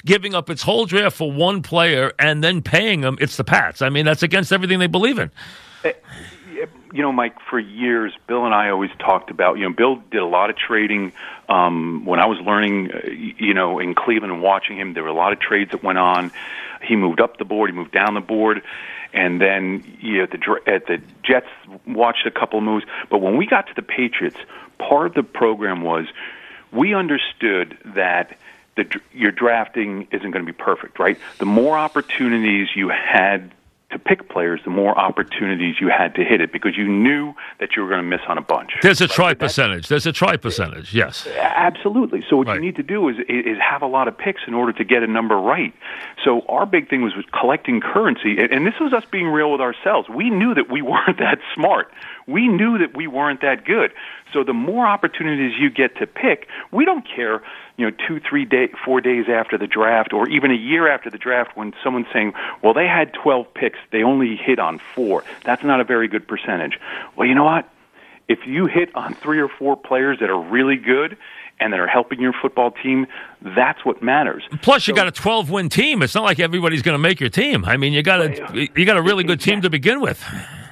giving 0.05 0.33
up 0.33 0.49
its 0.49 0.63
whole 0.63 0.85
draft 0.85 1.15
for 1.15 1.31
one 1.31 1.61
player 1.61 2.13
and 2.19 2.43
then 2.43 2.61
paying 2.61 3.01
them, 3.01 3.17
it's 3.19 3.37
the 3.37 3.43
Pats. 3.43 3.81
I 3.81 3.89
mean, 3.89 4.05
that's 4.05 4.23
against 4.23 4.51
everything 4.51 4.79
they 4.79 4.87
believe 4.87 5.19
in. 5.19 5.31
Eh, 5.83 5.93
you 6.95 7.01
know, 7.01 7.11
Mike, 7.11 7.35
for 7.49 7.59
years, 7.59 8.13
Bill 8.25 8.45
and 8.45 8.55
I 8.55 8.69
always 8.69 8.91
talked 8.99 9.29
about, 9.29 9.57
you 9.57 9.67
know, 9.67 9.75
Bill 9.75 9.97
did 10.11 10.21
a 10.21 10.25
lot 10.25 10.49
of 10.49 10.55
trading. 10.55 11.11
Um, 11.49 12.05
when 12.05 12.21
I 12.21 12.25
was 12.25 12.39
learning, 12.39 12.91
uh, 12.91 13.09
you 13.09 13.53
know, 13.53 13.79
in 13.79 13.95
Cleveland 13.95 14.31
and 14.31 14.41
watching 14.41 14.77
him, 14.77 14.93
there 14.93 15.03
were 15.03 15.09
a 15.09 15.13
lot 15.13 15.33
of 15.33 15.39
trades 15.41 15.71
that 15.71 15.83
went 15.83 15.97
on. 15.97 16.31
He 16.81 16.95
moved 16.95 17.19
up 17.19 17.37
the 17.37 17.43
board, 17.43 17.69
he 17.69 17.75
moved 17.75 17.91
down 17.91 18.13
the 18.13 18.21
board, 18.21 18.61
and 19.11 19.41
then 19.41 19.83
you 19.99 20.19
know, 20.19 20.23
at 20.23 20.31
the 20.31 20.61
at 20.67 20.87
the 20.87 21.01
Jets 21.23 21.47
watched 21.85 22.25
a 22.25 22.31
couple 22.31 22.61
moves. 22.61 22.85
But 23.09 23.17
when 23.17 23.35
we 23.35 23.45
got 23.45 23.67
to 23.67 23.73
the 23.75 23.81
Patriots, 23.81 24.37
part 24.77 25.07
of 25.07 25.13
the 25.15 25.23
program 25.23 25.81
was 25.81 26.05
we 26.75 26.93
understood 26.93 27.77
that 27.95 28.37
the, 28.75 28.99
your 29.13 29.31
drafting 29.31 30.07
isn't 30.11 30.31
going 30.31 30.45
to 30.45 30.51
be 30.51 30.57
perfect, 30.57 30.99
right? 30.99 31.17
The 31.39 31.45
more 31.45 31.77
opportunities 31.77 32.69
you 32.75 32.89
had 32.89 33.53
to 33.91 33.99
pick 33.99 34.27
players, 34.29 34.59
the 34.65 34.71
more 34.71 34.97
opportunities 34.97 35.75
you 35.79 35.87
had 35.87 36.15
to 36.15 36.23
hit 36.25 36.41
it 36.41 36.51
because 36.51 36.75
you 36.75 36.87
knew 36.87 37.33
that 37.59 37.75
you 37.75 37.81
were 37.81 37.87
going 37.87 38.01
to 38.01 38.07
miss 38.07 38.19
on 38.27 38.37
a 38.37 38.41
bunch. 38.41 38.73
There's 38.81 38.99
a 38.99 39.07
try 39.07 39.33
percentage. 39.33 39.87
There's 39.87 40.05
a 40.05 40.11
try 40.11 40.35
percentage. 40.35 40.93
Yes, 40.93 41.27
absolutely. 41.37 42.23
So 42.29 42.35
what 42.35 42.47
right. 42.47 42.55
you 42.55 42.61
need 42.61 42.75
to 42.75 42.83
do 42.83 43.07
is 43.09 43.17
is 43.29 43.57
have 43.59 43.81
a 43.81 43.87
lot 43.87 44.07
of 44.07 44.17
picks 44.17 44.41
in 44.47 44.53
order 44.53 44.73
to 44.73 44.83
get 44.83 45.03
a 45.03 45.07
number 45.07 45.37
right. 45.37 45.73
So 46.23 46.41
our 46.49 46.65
big 46.65 46.89
thing 46.89 47.03
was 47.03 47.13
collecting 47.39 47.79
currency, 47.79 48.37
and 48.37 48.67
this 48.67 48.73
was 48.81 48.91
us 48.91 49.05
being 49.11 49.27
real 49.27 49.51
with 49.51 49.61
ourselves. 49.61 50.09
We 50.09 50.29
knew 50.29 50.53
that 50.55 50.69
we 50.69 50.81
weren't 50.91 51.19
that 51.19 51.39
smart. 51.53 51.91
We 52.27 52.47
knew 52.47 52.77
that 52.79 52.95
we 52.95 53.07
weren't 53.07 53.41
that 53.41 53.65
good. 53.65 53.91
So 54.33 54.43
the 54.43 54.53
more 54.53 54.87
opportunities 54.87 55.53
you 55.59 55.69
get 55.69 55.95
to 55.97 56.07
pick, 56.07 56.47
we 56.71 56.83
don't 56.83 57.05
care, 57.07 57.41
you 57.77 57.89
know, 57.89 57.95
two, 58.07 58.19
three 58.19 58.45
day, 58.45 58.69
four 58.83 58.99
days 58.99 59.25
after 59.29 59.57
the 59.57 59.67
draft, 59.67 60.11
or 60.11 60.27
even 60.29 60.51
a 60.51 60.55
year 60.55 60.87
after 60.87 61.09
the 61.09 61.17
draft, 61.17 61.55
when 61.55 61.73
someone's 61.83 62.07
saying, 62.11 62.33
"Well, 62.61 62.73
they 62.73 62.87
had 62.87 63.13
12 63.13 63.53
picks, 63.53 63.79
they 63.91 64.03
only 64.03 64.35
hit 64.35 64.59
on 64.59 64.79
four. 64.79 65.23
That's 65.43 65.63
not 65.63 65.79
a 65.79 65.83
very 65.83 66.07
good 66.07 66.27
percentage." 66.27 66.79
Well, 67.15 67.27
you 67.27 67.35
know 67.35 67.45
what? 67.45 67.69
If 68.27 68.47
you 68.47 68.65
hit 68.65 68.93
on 68.95 69.13
three 69.13 69.39
or 69.39 69.47
four 69.47 69.77
players 69.77 70.19
that 70.19 70.31
are 70.31 70.39
really 70.39 70.77
good, 70.77 71.17
and 71.59 71.71
that 71.71 71.79
are 71.79 71.87
helping 71.87 72.19
your 72.19 72.33
football 72.33 72.71
team, 72.71 73.07
that's 73.41 73.85
what 73.85 74.01
matters. 74.03 74.43
Plus, 74.61 74.83
so, 74.83 74.91
you 74.91 74.95
got 74.95 75.07
a 75.07 75.11
12 75.11 75.49
win 75.49 75.69
team. 75.69 76.01
It's 76.01 76.15
not 76.15 76.23
like 76.23 76.39
everybody's 76.39 76.81
going 76.81 76.95
to 76.95 76.99
make 76.99 77.19
your 77.19 77.29
team. 77.29 77.65
I 77.65 77.77
mean, 77.77 77.93
you 77.93 78.03
got 78.03 78.21
a 78.21 78.69
you 78.75 78.85
got 78.85 78.97
a 78.97 79.01
really 79.01 79.23
good 79.23 79.39
team 79.39 79.61
to 79.61 79.69
begin 79.69 80.01
with. 80.01 80.23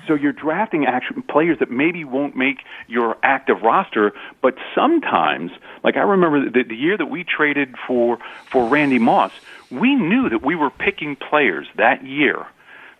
So 0.08 0.16
you're 0.16 0.34
drafting 0.34 0.86
actual 0.86 1.22
players 1.22 1.60
that 1.60 1.72
maybe 1.72 2.04
won't 2.04 2.36
make 2.36 2.58
your 2.88 3.18
active 3.24 3.62
roster, 3.62 4.14
but 4.42 4.56
sometimes, 4.76 5.52
like 5.84 5.96
I 5.96 6.02
remember 6.02 6.50
the, 6.50 6.64
the 6.64 6.76
year 6.76 6.98
that 6.98 7.06
we 7.06 7.24
traded 7.24 7.76
for 7.88 8.18
for 8.52 8.68
Randy 8.68 9.00
Moss, 9.00 9.32
we 9.72 9.96
knew 9.96 10.30
that 10.30 10.44
we 10.44 10.56
were 10.56 10.70
picking 10.70 11.16
players 11.16 11.68
that 11.78 12.06
year 12.06 12.46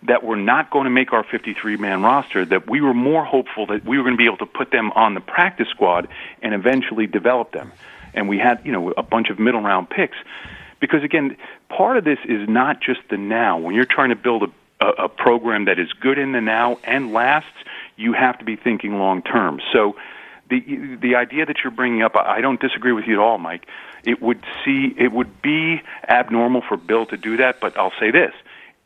that 0.06 0.22
were 0.22 0.36
not 0.36 0.70
going 0.70 0.84
to 0.84 0.90
make 0.90 1.12
our 1.12 1.24
53 1.24 1.76
man 1.76 2.02
roster, 2.02 2.44
that 2.44 2.68
we 2.68 2.80
were 2.80 2.94
more 2.94 3.24
hopeful 3.24 3.66
that 3.66 3.84
we 3.84 3.96
were 3.96 4.04
going 4.04 4.14
to 4.14 4.18
be 4.18 4.26
able 4.26 4.36
to 4.38 4.46
put 4.46 4.70
them 4.70 4.92
on 4.92 5.14
the 5.14 5.20
practice 5.20 5.68
squad 5.68 6.08
and 6.42 6.54
eventually 6.54 7.06
develop 7.06 7.52
them. 7.52 7.72
And 8.12 8.28
we 8.28 8.38
had, 8.38 8.60
you 8.64 8.72
know, 8.72 8.92
a 8.96 9.02
bunch 9.02 9.30
of 9.30 9.38
middle 9.38 9.62
round 9.62 9.88
picks. 9.90 10.16
Because 10.78 11.02
again, 11.02 11.36
part 11.70 11.96
of 11.96 12.04
this 12.04 12.18
is 12.26 12.48
not 12.48 12.80
just 12.80 13.00
the 13.08 13.16
now. 13.16 13.58
When 13.58 13.74
you're 13.74 13.86
trying 13.86 14.10
to 14.10 14.16
build 14.16 14.42
a 14.42 14.48
a, 14.84 15.04
a 15.04 15.08
program 15.08 15.64
that 15.66 15.78
is 15.78 15.92
good 15.92 16.18
in 16.18 16.32
the 16.32 16.40
now 16.40 16.78
and 16.84 17.12
lasts, 17.12 17.50
you 17.96 18.12
have 18.12 18.38
to 18.38 18.44
be 18.44 18.56
thinking 18.56 18.98
long 18.98 19.22
term. 19.22 19.60
So 19.72 19.96
the 20.50 20.96
the 21.00 21.14
idea 21.16 21.46
that 21.46 21.56
you're 21.62 21.70
bringing 21.70 22.02
up, 22.02 22.16
I 22.16 22.40
don't 22.40 22.60
disagree 22.60 22.92
with 22.92 23.06
you 23.06 23.14
at 23.14 23.20
all, 23.20 23.38
Mike. 23.38 23.66
It 24.04 24.20
would 24.20 24.44
see 24.64 24.94
it 24.98 25.12
would 25.12 25.40
be 25.42 25.82
abnormal 26.08 26.62
for 26.68 26.76
Bill 26.76 27.06
to 27.06 27.16
do 27.16 27.36
that, 27.38 27.60
but 27.60 27.78
I'll 27.78 27.98
say 27.98 28.10
this: 28.10 28.32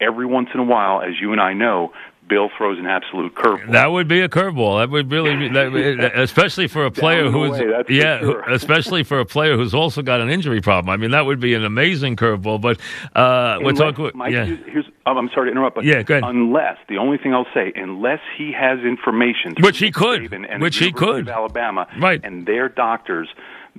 every 0.01 0.27
once 0.27 0.51
in 0.55 0.61
a 0.61 0.65
while, 0.65 1.03
as 1.03 1.21
you 1.21 1.33
and 1.33 1.41
I 1.41 1.55
know, 1.55 1.93
Bill 2.29 2.51
throws 2.57 2.79
an 2.79 2.87
absolute 2.87 3.35
curveball. 3.35 3.73
That 3.73 3.87
would 3.87 4.09
be 4.09 4.21
a 4.21 4.29
curveball. 4.29 4.81
That 4.81 4.91
would 4.91 5.11
really, 5.11 5.37
be, 5.37 5.49
that, 5.49 6.13
especially 6.15 6.69
for 6.69 6.85
a 6.85 6.91
player 6.91 7.31
who's 7.31 7.53
way, 7.53 7.85
yeah, 7.89 8.21
sure. 8.21 8.41
especially 8.51 9.03
for 9.03 9.21
a 9.21 9.25
player 9.25 9.57
who's 9.57 9.75
also 9.75 10.03
got 10.03 10.21
an 10.21 10.31
injury 10.31 10.61
problem. 10.61 10.91
I 10.91 10.97
mean, 10.97 11.13
that 11.13 11.27
would 11.27 11.41
be 11.41 11.55
an 11.55 11.65
amazing 11.65 12.17
curveball. 12.17 12.61
But 12.61 12.81
uh, 13.19 13.59
we're 13.63 13.73
talking. 13.73 14.11
Mike, 14.15 14.33
yeah. 14.33 14.45
here's, 14.45 14.87
oh, 15.07 15.17
I'm 15.17 15.31
sorry 15.35 15.49
to 15.49 15.53
interrupt, 15.53 15.77
but 15.77 15.85
yeah, 15.85 16.03
go 16.03 16.19
ahead. 16.19 16.29
unless 16.29 16.79
the 16.89 16.99
only 16.99 17.19
thing 17.19 17.35
I'll 17.35 17.47
say, 17.55 17.73
unless 17.75 18.21
he 18.37 18.53
has 18.53 18.81
information, 18.81 19.55
which 19.61 19.79
he 19.79 19.91
could, 19.91 20.33
and 20.33 20.63
which 20.63 20.79
he 20.79 20.93
could, 20.93 21.29
Alabama, 21.29 21.87
right, 21.99 22.21
and 22.23 22.47
their 22.47 22.69
doctors 22.69 23.29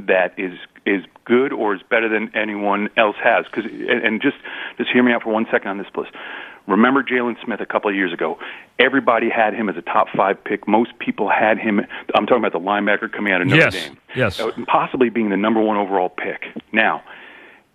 that 0.07 0.33
is 0.37 0.53
is 0.85 1.03
good 1.25 1.53
or 1.53 1.75
is 1.75 1.81
better 1.89 2.09
than 2.09 2.35
anyone 2.35 2.89
else 2.97 3.15
has. 3.23 3.45
Because 3.45 3.69
and, 3.71 4.03
and 4.03 4.21
just 4.21 4.37
just 4.77 4.89
hear 4.91 5.03
me 5.03 5.11
out 5.11 5.23
for 5.23 5.31
one 5.31 5.45
second 5.51 5.69
on 5.69 5.77
this, 5.77 5.87
please. 5.93 6.07
Remember 6.69 7.03
Jaylon 7.03 7.35
Smith 7.43 7.59
a 7.61 7.65
couple 7.65 7.89
of 7.89 7.95
years 7.95 8.13
ago. 8.13 8.37
Everybody 8.77 9.29
had 9.29 9.53
him 9.53 9.69
as 9.69 9.75
a 9.75 9.81
top 9.81 10.07
five 10.15 10.41
pick. 10.43 10.67
Most 10.67 10.97
people 10.99 11.29
had 11.29 11.57
him. 11.57 11.81
I'm 12.13 12.25
talking 12.27 12.43
about 12.43 12.53
the 12.53 12.59
linebacker 12.59 13.11
coming 13.11 13.33
out 13.33 13.41
of 13.41 13.47
Notre 13.47 13.63
yes, 13.63 13.73
Dame. 13.73 13.97
Yes. 14.15 14.41
Possibly 14.67 15.09
being 15.09 15.29
the 15.29 15.37
number 15.37 15.61
one 15.61 15.77
overall 15.77 16.09
pick. 16.09 16.45
Now, 16.71 17.03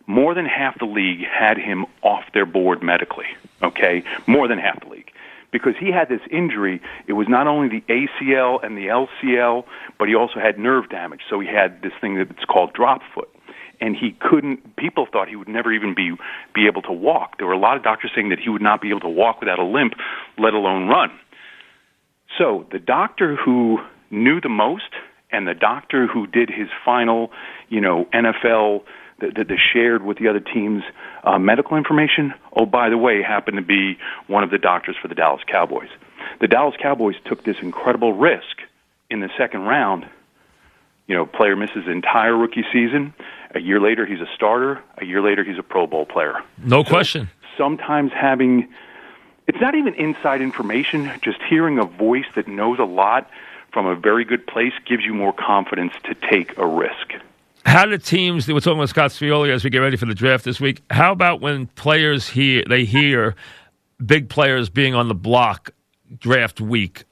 more 0.06 0.34
than 0.34 0.46
half 0.46 0.78
the 0.78 0.84
league 0.84 1.24
had 1.26 1.58
him 1.58 1.86
off 2.02 2.24
their 2.32 2.46
board 2.46 2.82
medically. 2.82 3.26
Okay, 3.62 4.04
more 4.26 4.46
than 4.46 4.58
half 4.58 4.80
the 4.80 4.88
league 4.88 5.10
because 5.50 5.74
he 5.78 5.90
had 5.90 6.08
this 6.08 6.20
injury. 6.30 6.80
It 7.06 7.14
was 7.14 7.28
not 7.28 7.46
only 7.46 7.68
the 7.68 7.84
ACL 7.88 8.62
and 8.64 8.76
the 8.76 8.86
LCL, 8.86 9.64
but 9.98 10.08
he 10.08 10.14
also 10.14 10.40
had 10.40 10.58
nerve 10.58 10.88
damage. 10.88 11.20
So 11.30 11.40
he 11.40 11.46
had 11.46 11.80
this 11.82 11.92
thing 12.00 12.16
that's 12.16 12.44
called 12.44 12.72
drop 12.72 13.02
foot 13.14 13.33
and 13.80 13.96
he 13.96 14.12
couldn't 14.20 14.76
people 14.76 15.06
thought 15.10 15.28
he 15.28 15.36
would 15.36 15.48
never 15.48 15.72
even 15.72 15.94
be 15.94 16.12
be 16.54 16.66
able 16.66 16.82
to 16.82 16.92
walk. 16.92 17.38
There 17.38 17.46
were 17.46 17.52
a 17.52 17.58
lot 17.58 17.76
of 17.76 17.82
doctors 17.82 18.12
saying 18.14 18.30
that 18.30 18.38
he 18.38 18.48
would 18.48 18.62
not 18.62 18.80
be 18.80 18.90
able 18.90 19.00
to 19.00 19.08
walk 19.08 19.40
without 19.40 19.58
a 19.58 19.64
limp 19.64 19.94
let 20.38 20.54
alone 20.54 20.88
run. 20.88 21.10
So 22.38 22.66
the 22.72 22.78
doctor 22.78 23.36
who 23.36 23.78
knew 24.10 24.40
the 24.40 24.48
most 24.48 24.90
and 25.30 25.46
the 25.46 25.54
doctor 25.54 26.06
who 26.06 26.26
did 26.26 26.48
his 26.48 26.68
final 26.84 27.30
you 27.68 27.80
know 27.80 28.06
NFL 28.12 28.82
the, 29.20 29.28
the, 29.28 29.44
the 29.44 29.58
shared 29.72 30.02
with 30.02 30.18
the 30.18 30.28
other 30.28 30.40
teams 30.40 30.82
uh, 31.22 31.38
medical 31.38 31.76
information 31.76 32.34
oh 32.56 32.66
by 32.66 32.88
the 32.88 32.98
way 32.98 33.22
happened 33.22 33.56
to 33.56 33.62
be 33.62 33.98
one 34.26 34.42
of 34.42 34.50
the 34.50 34.58
doctors 34.58 34.96
for 35.00 35.08
the 35.08 35.14
Dallas 35.14 35.42
Cowboys. 35.46 35.90
The 36.40 36.48
Dallas 36.48 36.74
Cowboys 36.80 37.16
took 37.24 37.44
this 37.44 37.56
incredible 37.62 38.12
risk 38.12 38.58
in 39.10 39.20
the 39.20 39.30
second 39.38 39.62
round. 39.62 40.06
You 41.06 41.14
know, 41.14 41.26
player 41.26 41.56
misses 41.56 41.86
entire 41.86 42.36
rookie 42.36 42.64
season. 42.72 43.14
A 43.54 43.60
year 43.60 43.80
later, 43.80 44.04
he's 44.04 44.20
a 44.20 44.28
starter. 44.34 44.82
A 44.98 45.04
year 45.04 45.22
later, 45.22 45.44
he's 45.44 45.58
a 45.58 45.62
Pro 45.62 45.86
Bowl 45.86 46.06
player. 46.06 46.42
No 46.58 46.82
so 46.82 46.90
question. 46.90 47.30
Sometimes 47.56 48.12
having 48.12 48.68
it's 49.46 49.60
not 49.60 49.74
even 49.74 49.94
inside 49.94 50.40
information, 50.40 51.10
just 51.22 51.38
hearing 51.48 51.78
a 51.78 51.84
voice 51.84 52.24
that 52.34 52.48
knows 52.48 52.78
a 52.78 52.84
lot 52.84 53.28
from 53.72 53.86
a 53.86 53.94
very 53.94 54.24
good 54.24 54.46
place 54.46 54.72
gives 54.86 55.04
you 55.04 55.12
more 55.12 55.32
confidence 55.32 55.92
to 56.04 56.14
take 56.14 56.56
a 56.56 56.66
risk. 56.66 57.12
How 57.66 57.86
do 57.86 57.96
teams? 57.98 58.46
We're 58.46 58.60
talking 58.60 58.78
about 58.78 58.88
Scott 58.90 59.10
Pioli 59.10 59.50
as 59.50 59.64
we 59.64 59.70
get 59.70 59.78
ready 59.78 59.96
for 59.96 60.06
the 60.06 60.14
draft 60.14 60.44
this 60.44 60.60
week. 60.60 60.82
How 60.90 61.12
about 61.12 61.40
when 61.40 61.66
players 61.68 62.28
hear 62.28 62.64
they 62.68 62.84
hear 62.84 63.34
big 64.04 64.28
players 64.28 64.68
being 64.68 64.94
on 64.94 65.08
the 65.08 65.14
block 65.14 65.70
draft 66.18 66.60
week. 66.60 67.04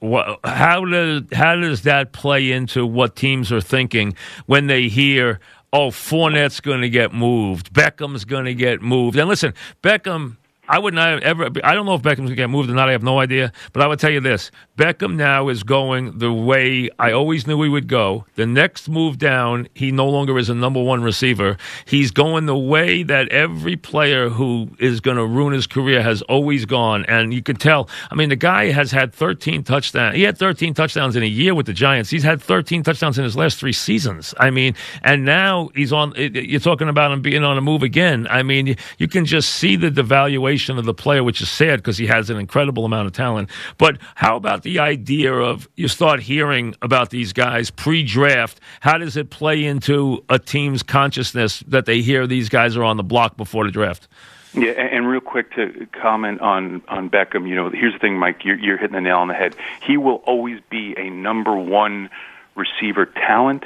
How 0.43 0.85
does 0.85 1.23
how 1.31 1.55
does 1.55 1.81
that 1.83 2.13
play 2.13 2.51
into 2.51 2.85
what 2.85 3.15
teams 3.15 3.51
are 3.51 3.61
thinking 3.61 4.15
when 4.45 4.67
they 4.67 4.87
hear, 4.87 5.39
"Oh, 5.73 5.89
Fournette's 5.89 6.61
going 6.61 6.81
to 6.81 6.89
get 6.89 7.13
moved, 7.13 7.73
Beckham's 7.73 8.23
going 8.23 8.45
to 8.45 8.53
get 8.53 8.81
moved"? 8.81 9.17
And 9.17 9.27
listen, 9.27 9.53
Beckham 9.81 10.37
I 10.69 10.79
would 10.79 10.93
not 10.93 11.21
ever. 11.23 11.49
I 11.61 11.73
don't 11.73 11.85
know 11.85 11.95
if 11.95 12.01
Beckham's 12.01 12.15
going 12.17 12.29
to 12.29 12.35
get 12.35 12.49
moved 12.49 12.69
or 12.69 12.73
not. 12.73 12.87
I 12.87 12.93
have 12.93 13.03
no 13.03 13.19
idea. 13.19 13.51
But 13.73 13.81
I 13.81 13.87
would 13.87 13.99
tell 13.99 14.09
you 14.09 14.21
this: 14.21 14.49
Beckham 14.77 15.15
now 15.15 15.49
is 15.49 15.61
going 15.61 16.19
the 16.19 16.31
way 16.31 16.89
I 16.97 17.11
always 17.11 17.45
knew 17.45 17.61
he 17.63 17.69
would 17.69 17.89
go. 17.89 18.25
The 18.35 18.45
next 18.45 18.87
move 18.87 19.17
down, 19.17 19.67
he 19.73 19.91
no 19.91 20.07
longer 20.07 20.37
is 20.37 20.49
a 20.49 20.55
number 20.55 20.81
one 20.81 21.03
receiver. 21.03 21.57
He's 21.83 22.11
going 22.11 22.45
the 22.45 22.57
way 22.57 23.03
that 23.03 23.27
every 23.27 23.75
player 23.75 24.29
who 24.29 24.69
is 24.79 25.01
going 25.01 25.17
to 25.17 25.25
ruin 25.25 25.51
his 25.51 25.67
career 25.67 26.01
has 26.01 26.21
always 26.23 26.65
gone. 26.65 27.03
And 27.09 27.33
you 27.33 27.43
can 27.43 27.57
tell. 27.57 27.89
I 28.09 28.15
mean, 28.15 28.29
the 28.29 28.37
guy 28.37 28.71
has 28.71 28.89
had 28.89 29.13
13 29.13 29.63
touchdowns. 29.63 30.15
He 30.15 30.23
had 30.23 30.37
13 30.37 30.73
touchdowns 30.73 31.17
in 31.17 31.23
a 31.23 31.27
year 31.27 31.53
with 31.53 31.65
the 31.65 31.73
Giants. 31.73 32.09
He's 32.09 32.23
had 32.23 32.41
13 32.41 32.83
touchdowns 32.83 33.17
in 33.17 33.25
his 33.25 33.35
last 33.35 33.59
three 33.59 33.73
seasons. 33.73 34.33
I 34.39 34.49
mean, 34.49 34.75
and 35.01 35.25
now 35.25 35.71
he's 35.75 35.91
on. 35.91 36.13
You're 36.15 36.61
talking 36.61 36.87
about 36.87 37.11
him 37.11 37.21
being 37.21 37.43
on 37.43 37.57
a 37.57 37.61
move 37.61 37.83
again. 37.83 38.27
I 38.29 38.43
mean, 38.43 38.77
you 38.97 39.09
can 39.09 39.25
just 39.25 39.55
see 39.55 39.75
the 39.75 39.89
devaluation 39.89 40.52
of 40.57 40.85
the 40.85 40.93
player, 40.93 41.23
which 41.23 41.41
is 41.41 41.49
sad 41.49 41.79
because 41.79 41.97
he 41.97 42.07
has 42.07 42.29
an 42.29 42.37
incredible 42.37 42.85
amount 42.85 43.07
of 43.07 43.13
talent. 43.13 43.49
But 43.77 43.97
how 44.15 44.35
about 44.35 44.63
the 44.63 44.79
idea 44.79 45.33
of 45.33 45.67
you 45.75 45.87
start 45.87 46.21
hearing 46.21 46.75
about 46.81 47.09
these 47.09 47.33
guys 47.33 47.69
pre-draft? 47.69 48.59
How 48.81 48.97
does 48.97 49.17
it 49.17 49.29
play 49.29 49.63
into 49.65 50.23
a 50.29 50.39
team's 50.39 50.83
consciousness 50.83 51.61
that 51.67 51.85
they 51.85 52.01
hear 52.01 52.27
these 52.27 52.49
guys 52.49 52.77
are 52.77 52.83
on 52.83 52.97
the 52.97 53.03
block 53.03 53.37
before 53.37 53.65
the 53.65 53.71
draft? 53.71 54.07
Yeah, 54.53 54.71
and 54.71 55.07
real 55.07 55.19
quick 55.19 55.51
to 55.55 55.87
comment 55.99 56.39
on 56.41 56.83
on 56.87 57.09
Beckham, 57.09 57.49
you 57.49 57.55
know, 57.55 57.71
here's 57.71 57.93
the 57.93 57.99
thing, 57.99 58.19
Mike, 58.19 58.45
you're, 58.45 58.57
you're 58.57 58.77
hitting 58.77 58.93
the 58.93 59.01
nail 59.01 59.17
on 59.17 59.27
the 59.27 59.33
head. 59.33 59.55
He 59.81 59.97
will 59.97 60.21
always 60.27 60.59
be 60.69 60.93
a 60.95 61.09
number 61.09 61.57
one 61.57 62.09
receiver 62.55 63.07
talent 63.07 63.63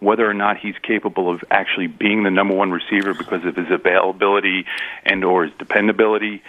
whether 0.00 0.28
or 0.28 0.34
not 0.34 0.58
he's 0.58 0.74
capable 0.82 1.32
of 1.32 1.44
actually 1.50 1.86
being 1.86 2.24
the 2.24 2.30
number 2.30 2.54
one 2.54 2.70
receiver 2.70 3.14
because 3.14 3.44
of 3.44 3.54
his 3.54 3.70
availability 3.70 4.64
and 5.04 5.24
or 5.24 5.44
his 5.44 5.52
dependability 5.58 6.42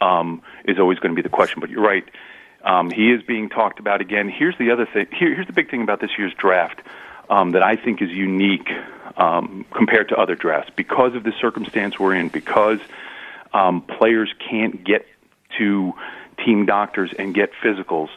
um, 0.00 0.42
is 0.64 0.78
always 0.78 0.98
going 0.98 1.14
to 1.14 1.16
be 1.16 1.22
the 1.22 1.34
question. 1.34 1.60
But 1.60 1.70
you're 1.70 1.82
right. 1.82 2.04
Um, 2.62 2.90
he 2.90 3.10
is 3.10 3.22
being 3.22 3.48
talked 3.48 3.80
about 3.80 4.00
again. 4.00 4.28
Here's 4.28 4.56
the 4.58 4.70
other 4.70 4.86
thing. 4.86 5.06
Here, 5.12 5.34
here's 5.34 5.46
the 5.46 5.52
big 5.52 5.70
thing 5.70 5.82
about 5.82 6.00
this 6.00 6.10
year's 6.18 6.34
draft 6.34 6.80
um, 7.30 7.52
that 7.52 7.62
I 7.62 7.76
think 7.76 8.02
is 8.02 8.10
unique 8.10 8.68
um, 9.16 9.64
compared 9.74 10.10
to 10.10 10.16
other 10.16 10.34
drafts 10.34 10.70
because 10.76 11.14
of 11.14 11.22
the 11.24 11.32
circumstance 11.40 11.98
we're 11.98 12.14
in. 12.14 12.28
Because 12.28 12.78
um, 13.52 13.82
players 13.82 14.32
can't 14.50 14.84
get 14.84 15.06
to 15.58 15.94
team 16.44 16.66
doctors 16.66 17.12
and 17.18 17.34
get 17.34 17.50
physicals. 17.64 18.08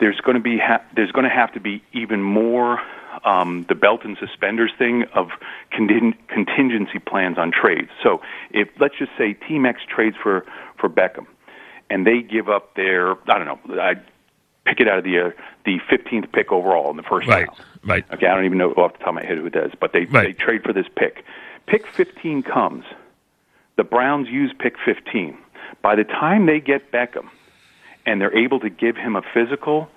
There's 0.00 0.20
going 0.20 0.36
to 0.36 0.42
be 0.42 0.58
ha- 0.58 0.82
there's 0.94 1.12
going 1.12 1.24
to 1.24 1.34
have 1.34 1.52
to 1.52 1.60
be 1.60 1.82
even 1.92 2.22
more 2.22 2.80
um, 3.24 3.64
the 3.68 3.74
belt 3.74 4.04
and 4.04 4.16
suspenders 4.18 4.72
thing 4.78 5.04
of 5.14 5.30
conting- 5.70 6.16
contingency 6.28 6.98
plans 6.98 7.38
on 7.38 7.52
trades. 7.52 7.90
So 8.02 8.20
if 8.50 8.68
let's 8.78 8.96
just 8.98 9.12
say 9.16 9.34
Team 9.34 9.66
X 9.66 9.80
trades 9.88 10.16
for 10.22 10.44
for 10.78 10.88
Beckham, 10.88 11.26
and 11.90 12.06
they 12.06 12.22
give 12.22 12.48
up 12.48 12.74
their 12.74 13.12
I 13.30 13.38
don't 13.38 13.46
know 13.46 13.80
I 13.80 13.94
pick 14.64 14.80
it 14.80 14.88
out 14.88 14.98
of 14.98 15.04
the 15.04 15.18
uh, 15.18 15.30
the 15.64 15.78
15th 15.90 16.32
pick 16.32 16.52
overall 16.52 16.90
in 16.90 16.96
the 16.96 17.02
first 17.02 17.28
right, 17.28 17.46
round. 17.46 17.58
Right. 17.84 18.04
Okay, 18.12 18.26
I 18.26 18.34
don't 18.34 18.44
even 18.44 18.58
know 18.58 18.72
off 18.72 18.92
the 18.92 18.98
top 18.98 19.08
of 19.08 19.14
my 19.14 19.24
head 19.24 19.38
who 19.38 19.46
it 19.46 19.56
is, 19.56 19.72
but 19.78 19.92
they 19.92 20.04
right. 20.06 20.28
they 20.28 20.32
trade 20.32 20.62
for 20.62 20.72
this 20.72 20.86
pick. 20.96 21.24
Pick 21.66 21.86
15 21.86 22.42
comes. 22.42 22.84
The 23.76 23.84
Browns 23.84 24.28
use 24.28 24.52
pick 24.58 24.76
15. 24.84 25.36
By 25.80 25.96
the 25.96 26.04
time 26.04 26.46
they 26.46 26.60
get 26.60 26.92
Beckham 26.92 27.28
and 28.04 28.20
they're 28.20 28.36
able 28.36 28.60
to 28.60 28.68
give 28.68 28.96
him 28.96 29.16
a 29.16 29.22
physical, 29.22 29.88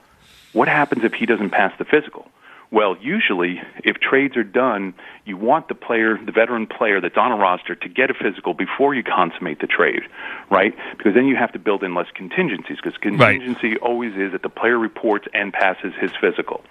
what 0.54 0.68
happens 0.68 1.04
if 1.04 1.14
he 1.14 1.26
doesn't 1.26 1.50
pass 1.50 1.74
the 1.78 1.86
physical? 1.86 2.28
Well, 2.72 2.98
usually, 3.00 3.62
if 3.84 3.98
trades 3.98 4.36
are 4.36 4.44
done, 4.44 4.96
you 5.24 5.38
want 5.38 5.68
the 5.68 5.76
player, 5.76 6.18
the 6.18 6.32
veteran 6.32 6.68
player 6.68 7.00
that's 7.00 7.18
on 7.18 7.32
a 7.32 7.36
roster, 7.36 7.76
to 7.76 7.90
get 7.90 8.10
a 8.10 8.14
physical 8.14 8.54
before 8.54 8.94
you 8.94 9.04
consummate 9.04 9.60
the 9.60 9.68
trade, 9.68 10.02
right? 10.50 10.76
Because 10.98 11.14
then 11.14 11.26
you 11.28 11.36
have 11.36 11.54
to 11.54 11.60
build 11.60 11.84
in 11.84 11.94
less 11.94 12.08
contingencies, 12.14 12.78
because 12.84 12.98
contingency 12.98 13.70
right. 13.70 13.78
always 13.82 14.16
is 14.16 14.32
that 14.32 14.42
the 14.42 14.50
player 14.50 14.78
reports 14.78 15.28
and 15.34 15.54
passes 15.54 15.94
his 16.00 16.12
physical. 16.20 16.64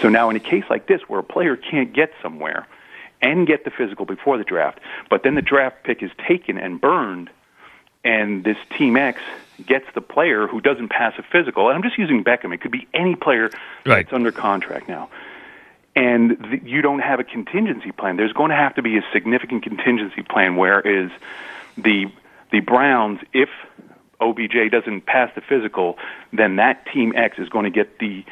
So 0.00 0.08
now, 0.08 0.30
in 0.30 0.36
a 0.36 0.40
case 0.40 0.64
like 0.70 0.86
this, 0.86 1.02
where 1.08 1.20
a 1.20 1.24
player 1.24 1.56
can't 1.56 1.92
get 1.92 2.12
somewhere 2.22 2.66
and 3.20 3.46
get 3.46 3.64
the 3.64 3.70
physical 3.70 4.06
before 4.06 4.38
the 4.38 4.44
draft, 4.44 4.80
but 5.10 5.22
then 5.24 5.34
the 5.34 5.42
draft 5.42 5.82
pick 5.84 6.02
is 6.02 6.10
taken 6.26 6.58
and 6.58 6.80
burned, 6.80 7.30
and 8.04 8.44
this 8.44 8.56
Team 8.76 8.96
X 8.96 9.20
gets 9.66 9.86
the 9.94 10.00
player 10.00 10.46
who 10.46 10.60
doesn't 10.60 10.88
pass 10.88 11.14
a 11.18 11.22
physical, 11.22 11.68
and 11.68 11.76
I'm 11.76 11.82
just 11.82 11.96
using 11.98 12.24
Beckham. 12.24 12.52
It 12.52 12.60
could 12.60 12.72
be 12.72 12.88
any 12.92 13.14
player 13.14 13.50
right. 13.86 14.04
that's 14.04 14.12
under 14.12 14.32
contract 14.32 14.88
now. 14.88 15.08
And 15.96 16.36
th- 16.42 16.62
you 16.64 16.82
don't 16.82 17.00
have 17.00 17.20
a 17.20 17.24
contingency 17.24 17.92
plan. 17.92 18.16
There's 18.16 18.32
going 18.32 18.50
to 18.50 18.56
have 18.56 18.74
to 18.76 18.82
be 18.82 18.96
a 18.98 19.02
significant 19.12 19.62
contingency 19.62 20.22
plan. 20.22 20.56
Whereas 20.56 21.10
the 21.76 22.06
the 22.50 22.60
Browns, 22.60 23.20
if 23.32 23.48
OBJ 24.20 24.70
doesn't 24.70 25.06
pass 25.06 25.30
the 25.34 25.40
physical, 25.40 25.98
then 26.32 26.56
that 26.56 26.86
team 26.92 27.12
X 27.16 27.38
is 27.38 27.48
going 27.48 27.64
to 27.64 27.70
get 27.70 27.98
the 27.98 28.24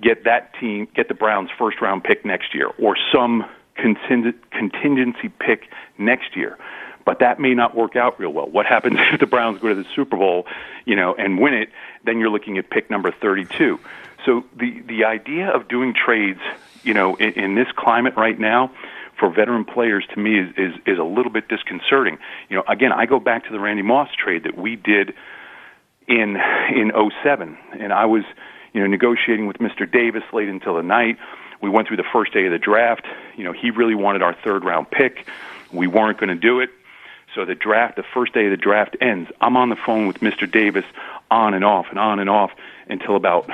get 0.00 0.24
that 0.24 0.54
team 0.58 0.88
get 0.94 1.08
the 1.08 1.14
Browns 1.14 1.50
first 1.58 1.80
round 1.80 2.04
pick 2.04 2.24
next 2.24 2.54
year 2.54 2.68
or 2.78 2.96
some 3.12 3.44
contingency 3.76 5.28
pick 5.38 5.68
next 5.98 6.36
year 6.36 6.58
but 7.04 7.18
that 7.18 7.40
may 7.40 7.54
not 7.54 7.74
work 7.74 7.96
out 7.96 8.18
real 8.18 8.32
well. 8.32 8.48
What 8.48 8.66
happens 8.66 8.96
if 9.12 9.20
the 9.20 9.26
Browns 9.26 9.60
go 9.60 9.68
to 9.68 9.74
the 9.74 9.86
Super 9.94 10.16
Bowl, 10.16 10.46
you 10.84 10.96
know, 10.96 11.14
and 11.14 11.40
win 11.40 11.54
it? 11.54 11.70
Then 12.04 12.18
you're 12.18 12.30
looking 12.30 12.58
at 12.58 12.70
pick 12.70 12.90
number 12.90 13.10
32. 13.10 13.78
So 14.24 14.44
the 14.56 14.80
the 14.82 15.04
idea 15.04 15.48
of 15.48 15.68
doing 15.68 15.94
trades, 15.94 16.40
you 16.82 16.94
know, 16.94 17.16
in, 17.16 17.32
in 17.32 17.54
this 17.54 17.68
climate 17.76 18.14
right 18.16 18.38
now, 18.38 18.70
for 19.18 19.30
veteran 19.30 19.64
players 19.64 20.04
to 20.14 20.20
me 20.20 20.38
is, 20.40 20.48
is 20.56 20.74
is 20.86 20.98
a 20.98 21.04
little 21.04 21.30
bit 21.30 21.48
disconcerting. 21.48 22.18
You 22.48 22.56
know, 22.56 22.64
again, 22.68 22.92
I 22.92 23.06
go 23.06 23.20
back 23.20 23.44
to 23.46 23.52
the 23.52 23.60
Randy 23.60 23.82
Moss 23.82 24.08
trade 24.16 24.44
that 24.44 24.56
we 24.56 24.76
did 24.76 25.14
in 26.08 26.36
in 26.74 26.92
07 27.22 27.58
and 27.78 27.92
I 27.92 28.06
was, 28.06 28.24
you 28.72 28.80
know, 28.80 28.86
negotiating 28.86 29.46
with 29.46 29.58
Mr. 29.58 29.90
Davis 29.90 30.24
late 30.32 30.48
until 30.48 30.74
the 30.76 30.82
night. 30.82 31.18
We 31.60 31.70
went 31.70 31.86
through 31.86 31.98
the 31.98 32.08
first 32.12 32.32
day 32.32 32.46
of 32.46 32.52
the 32.52 32.58
draft. 32.58 33.06
You 33.36 33.44
know, 33.44 33.52
he 33.52 33.70
really 33.70 33.94
wanted 33.94 34.22
our 34.22 34.34
third 34.34 34.64
round 34.64 34.90
pick. 34.90 35.26
We 35.72 35.86
weren't 35.86 36.18
going 36.18 36.28
to 36.30 36.34
do 36.34 36.60
it. 36.60 36.70
So 37.34 37.44
the 37.44 37.54
draft, 37.54 37.96
the 37.96 38.02
first 38.02 38.34
day 38.34 38.46
of 38.46 38.50
the 38.50 38.56
draft 38.56 38.96
ends. 39.00 39.30
I'm 39.40 39.56
on 39.56 39.68
the 39.68 39.76
phone 39.76 40.06
with 40.06 40.20
Mr. 40.20 40.50
Davis 40.50 40.84
on 41.30 41.54
and 41.54 41.64
off 41.64 41.86
and 41.90 41.98
on 41.98 42.18
and 42.18 42.28
off 42.28 42.50
until 42.88 43.16
about 43.16 43.48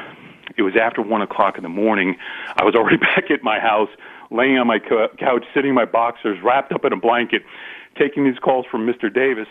it 0.57 0.63
was 0.63 0.75
after 0.77 1.03
one 1.03 1.23
o'clock 1.23 1.57
in 1.57 1.63
the 1.63 1.69
morning. 1.69 2.17
I 2.57 2.65
was 2.65 2.75
already 2.75 2.97
back 3.17 3.31
at 3.31 3.43
my 3.43 3.59
house, 3.59 3.91
laying 4.31 4.59
on 4.59 4.67
my 4.67 4.79
couch, 4.79 5.45
sitting 5.55 5.71
in 5.71 5.75
my 5.75 5.85
boxers, 5.85 6.39
wrapped 6.43 6.73
up 6.73 6.85
in 6.85 6.93
a 6.93 6.97
blanket, 6.97 7.43
taking 7.97 8.25
these 8.25 8.39
calls 8.39 8.67
from 8.71 8.87
Mr. 8.87 9.13
Davis. 9.13 9.49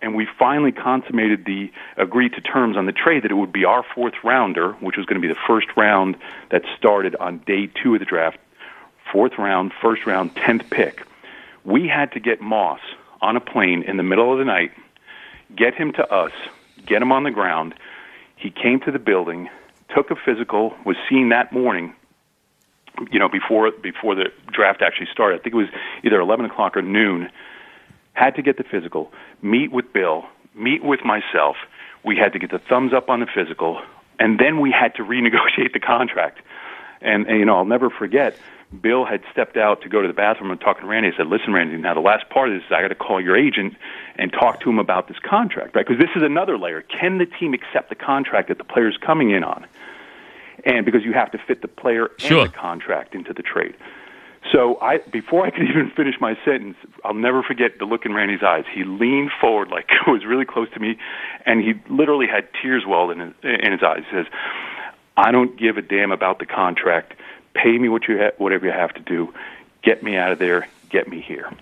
And 0.00 0.14
we 0.14 0.28
finally 0.38 0.70
consummated 0.70 1.44
the 1.44 1.72
agreed 1.96 2.32
to 2.34 2.40
terms 2.40 2.76
on 2.76 2.86
the 2.86 2.92
trade 2.92 3.24
that 3.24 3.32
it 3.32 3.34
would 3.34 3.52
be 3.52 3.64
our 3.64 3.84
fourth 3.94 4.14
rounder, 4.22 4.74
which 4.74 4.96
was 4.96 5.06
going 5.06 5.20
to 5.20 5.26
be 5.26 5.32
the 5.32 5.40
first 5.46 5.66
round 5.76 6.16
that 6.50 6.62
started 6.76 7.16
on 7.16 7.38
day 7.38 7.66
two 7.66 7.94
of 7.94 8.00
the 8.00 8.06
draft. 8.06 8.38
Fourth 9.12 9.32
round, 9.38 9.72
first 9.82 10.06
round, 10.06 10.36
tenth 10.36 10.70
pick. 10.70 11.02
We 11.64 11.88
had 11.88 12.12
to 12.12 12.20
get 12.20 12.40
Moss 12.40 12.80
on 13.20 13.36
a 13.36 13.40
plane 13.40 13.82
in 13.82 13.96
the 13.96 14.02
middle 14.02 14.32
of 14.32 14.38
the 14.38 14.44
night, 14.44 14.70
get 15.56 15.74
him 15.74 15.92
to 15.94 16.06
us, 16.14 16.32
get 16.86 17.02
him 17.02 17.10
on 17.10 17.24
the 17.24 17.30
ground. 17.30 17.74
He 18.36 18.50
came 18.50 18.80
to 18.80 18.92
the 18.92 18.98
building, 18.98 19.48
took 19.94 20.10
a 20.10 20.16
physical, 20.16 20.74
was 20.84 20.96
seen 21.08 21.30
that 21.30 21.52
morning. 21.52 21.94
You 23.10 23.18
know, 23.18 23.28
before 23.28 23.70
before 23.70 24.14
the 24.14 24.26
draft 24.52 24.82
actually 24.82 25.06
started, 25.12 25.40
I 25.40 25.42
think 25.42 25.54
it 25.54 25.58
was 25.58 25.68
either 26.04 26.20
eleven 26.20 26.46
o'clock 26.46 26.76
or 26.76 26.82
noon. 26.82 27.30
Had 28.14 28.34
to 28.34 28.42
get 28.42 28.56
the 28.56 28.64
physical, 28.64 29.12
meet 29.42 29.70
with 29.70 29.92
Bill, 29.92 30.24
meet 30.54 30.82
with 30.82 31.04
myself. 31.04 31.56
We 32.04 32.16
had 32.16 32.32
to 32.32 32.38
get 32.40 32.50
the 32.50 32.58
thumbs 32.58 32.92
up 32.92 33.08
on 33.08 33.20
the 33.20 33.26
physical, 33.32 33.80
and 34.18 34.40
then 34.40 34.60
we 34.60 34.72
had 34.72 34.94
to 34.96 35.02
renegotiate 35.02 35.72
the 35.72 35.80
contract. 35.80 36.40
And, 37.00 37.26
and 37.28 37.38
you 37.38 37.44
know, 37.44 37.56
I'll 37.56 37.64
never 37.64 37.90
forget 37.90 38.36
Bill 38.82 39.06
had 39.06 39.22
stepped 39.32 39.56
out 39.56 39.80
to 39.82 39.88
go 39.88 40.02
to 40.02 40.08
the 40.08 40.14
bathroom 40.14 40.50
and 40.50 40.60
talking 40.60 40.82
to 40.82 40.88
Randy. 40.88 41.08
I 41.08 41.16
said, 41.16 41.28
"Listen, 41.28 41.54
Randy. 41.54 41.76
Now 41.78 41.94
the 41.94 42.00
last 42.00 42.28
part 42.28 42.50
of 42.50 42.54
this 42.54 42.64
is 42.64 42.72
I 42.72 42.82
got 42.82 42.88
to 42.88 42.94
call 42.94 43.20
your 43.20 43.36
agent 43.36 43.74
and 44.16 44.30
talk 44.30 44.60
to 44.60 44.68
him 44.68 44.78
about 44.78 45.08
this 45.08 45.18
contract, 45.18 45.74
right? 45.74 45.86
Because 45.86 46.00
this 46.00 46.14
is 46.14 46.22
another 46.22 46.58
layer. 46.58 46.82
Can 46.82 47.16
the 47.18 47.24
team 47.26 47.54
accept 47.54 47.88
the 47.88 47.94
contract 47.94 48.48
that 48.48 48.58
the 48.58 48.64
player's 48.64 48.98
coming 48.98 49.30
in 49.30 49.42
on? 49.42 49.66
And 50.64 50.84
because 50.84 51.02
you 51.02 51.14
have 51.14 51.30
to 51.30 51.38
fit 51.38 51.62
the 51.62 51.68
player 51.68 52.10
sure. 52.18 52.42
and 52.42 52.52
the 52.52 52.56
contract 52.56 53.14
into 53.14 53.32
the 53.32 53.42
trade." 53.42 53.74
So 54.52 54.78
I, 54.80 54.98
before 54.98 55.44
I 55.46 55.50
could 55.50 55.62
even 55.68 55.90
finish 55.96 56.14
my 56.20 56.36
sentence, 56.44 56.76
I'll 57.04 57.14
never 57.14 57.42
forget 57.42 57.78
the 57.78 57.86
look 57.86 58.04
in 58.04 58.12
Randy's 58.12 58.42
eyes. 58.42 58.64
He 58.72 58.84
leaned 58.84 59.30
forward 59.40 59.68
like 59.70 59.86
it 60.06 60.10
was 60.10 60.26
really 60.26 60.44
close 60.44 60.68
to 60.74 60.80
me, 60.80 60.98
and 61.46 61.62
he 61.62 61.74
literally 61.88 62.26
had 62.26 62.48
tears 62.60 62.84
welled 62.86 63.12
in 63.12 63.20
his, 63.20 63.32
in 63.42 63.72
his 63.72 63.82
eyes. 63.82 64.02
He 64.10 64.16
says, 64.16 64.26
"I 65.16 65.32
don't 65.32 65.58
give 65.58 65.78
a 65.78 65.82
damn 65.82 66.12
about 66.12 66.38
the 66.38 66.46
contract." 66.46 67.14
Pay 67.54 67.76
me 67.78 67.88
what 67.88 68.08
you 68.08 68.18
ha- 68.18 68.32
whatever 68.38 68.66
you 68.66 68.72
have 68.72 68.92
to 68.94 69.00
do, 69.00 69.32
get 69.82 70.02
me 70.02 70.16
out 70.16 70.32
of 70.32 70.38
there, 70.38 70.68
get 70.90 71.08
me 71.08 71.20
here. 71.20 71.52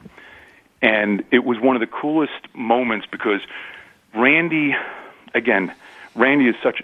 And 0.83 1.25
it 1.31 1.45
was 1.45 1.59
one 1.59 1.77
of 1.77 1.81
the 1.81 1.87
coolest 1.87 2.55
moments 2.55 3.07
because 3.11 3.41
Randy, 4.15 4.75
again, 5.35 5.75
Randy 6.15 6.49
is 6.49 6.57
such 6.63 6.83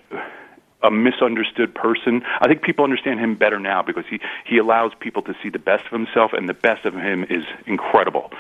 a 0.83 0.91
misunderstood 0.91 1.75
person. 1.75 2.23
I 2.41 2.49
think 2.49 2.63
people 2.63 2.85
understand 2.85 3.21
him 3.21 3.37
better 3.37 3.59
now 3.59 3.83
because 3.83 4.05
he, 4.09 4.21
he 4.45 4.59
allows 4.59 4.93
people 4.99 5.23
to 5.23 5.35
see 5.43 5.49
the 5.49 5.59
best 5.59 5.85
of 5.87 5.93
himself, 5.93 6.33
and 6.33 6.49
the 6.49 6.55
best 6.55 6.85
of 6.85 6.95
him 6.95 7.25
is 7.25 7.45
incredible. 7.67 8.33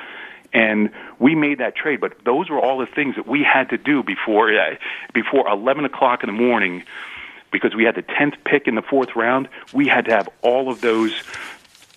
And 0.52 0.90
we 1.18 1.34
made 1.34 1.58
that 1.58 1.76
trade, 1.76 2.00
but 2.00 2.24
those 2.24 2.50
were 2.50 2.60
all 2.60 2.78
the 2.78 2.86
things 2.86 3.16
that 3.16 3.26
we 3.26 3.42
had 3.42 3.70
to 3.70 3.78
do 3.78 4.02
before 4.02 4.52
uh, 4.52 4.74
before 5.14 5.48
11 5.48 5.86
o'clock 5.86 6.22
in 6.22 6.26
the 6.26 6.38
morning 6.38 6.84
because 7.52 7.74
we 7.74 7.84
had 7.84 7.94
the 7.94 8.02
10th 8.02 8.34
pick 8.44 8.66
in 8.66 8.74
the 8.74 8.82
fourth 8.82 9.14
round, 9.14 9.48
we 9.72 9.86
had 9.86 10.06
to 10.06 10.10
have 10.10 10.28
all 10.42 10.70
of 10.70 10.80
those 10.80 11.12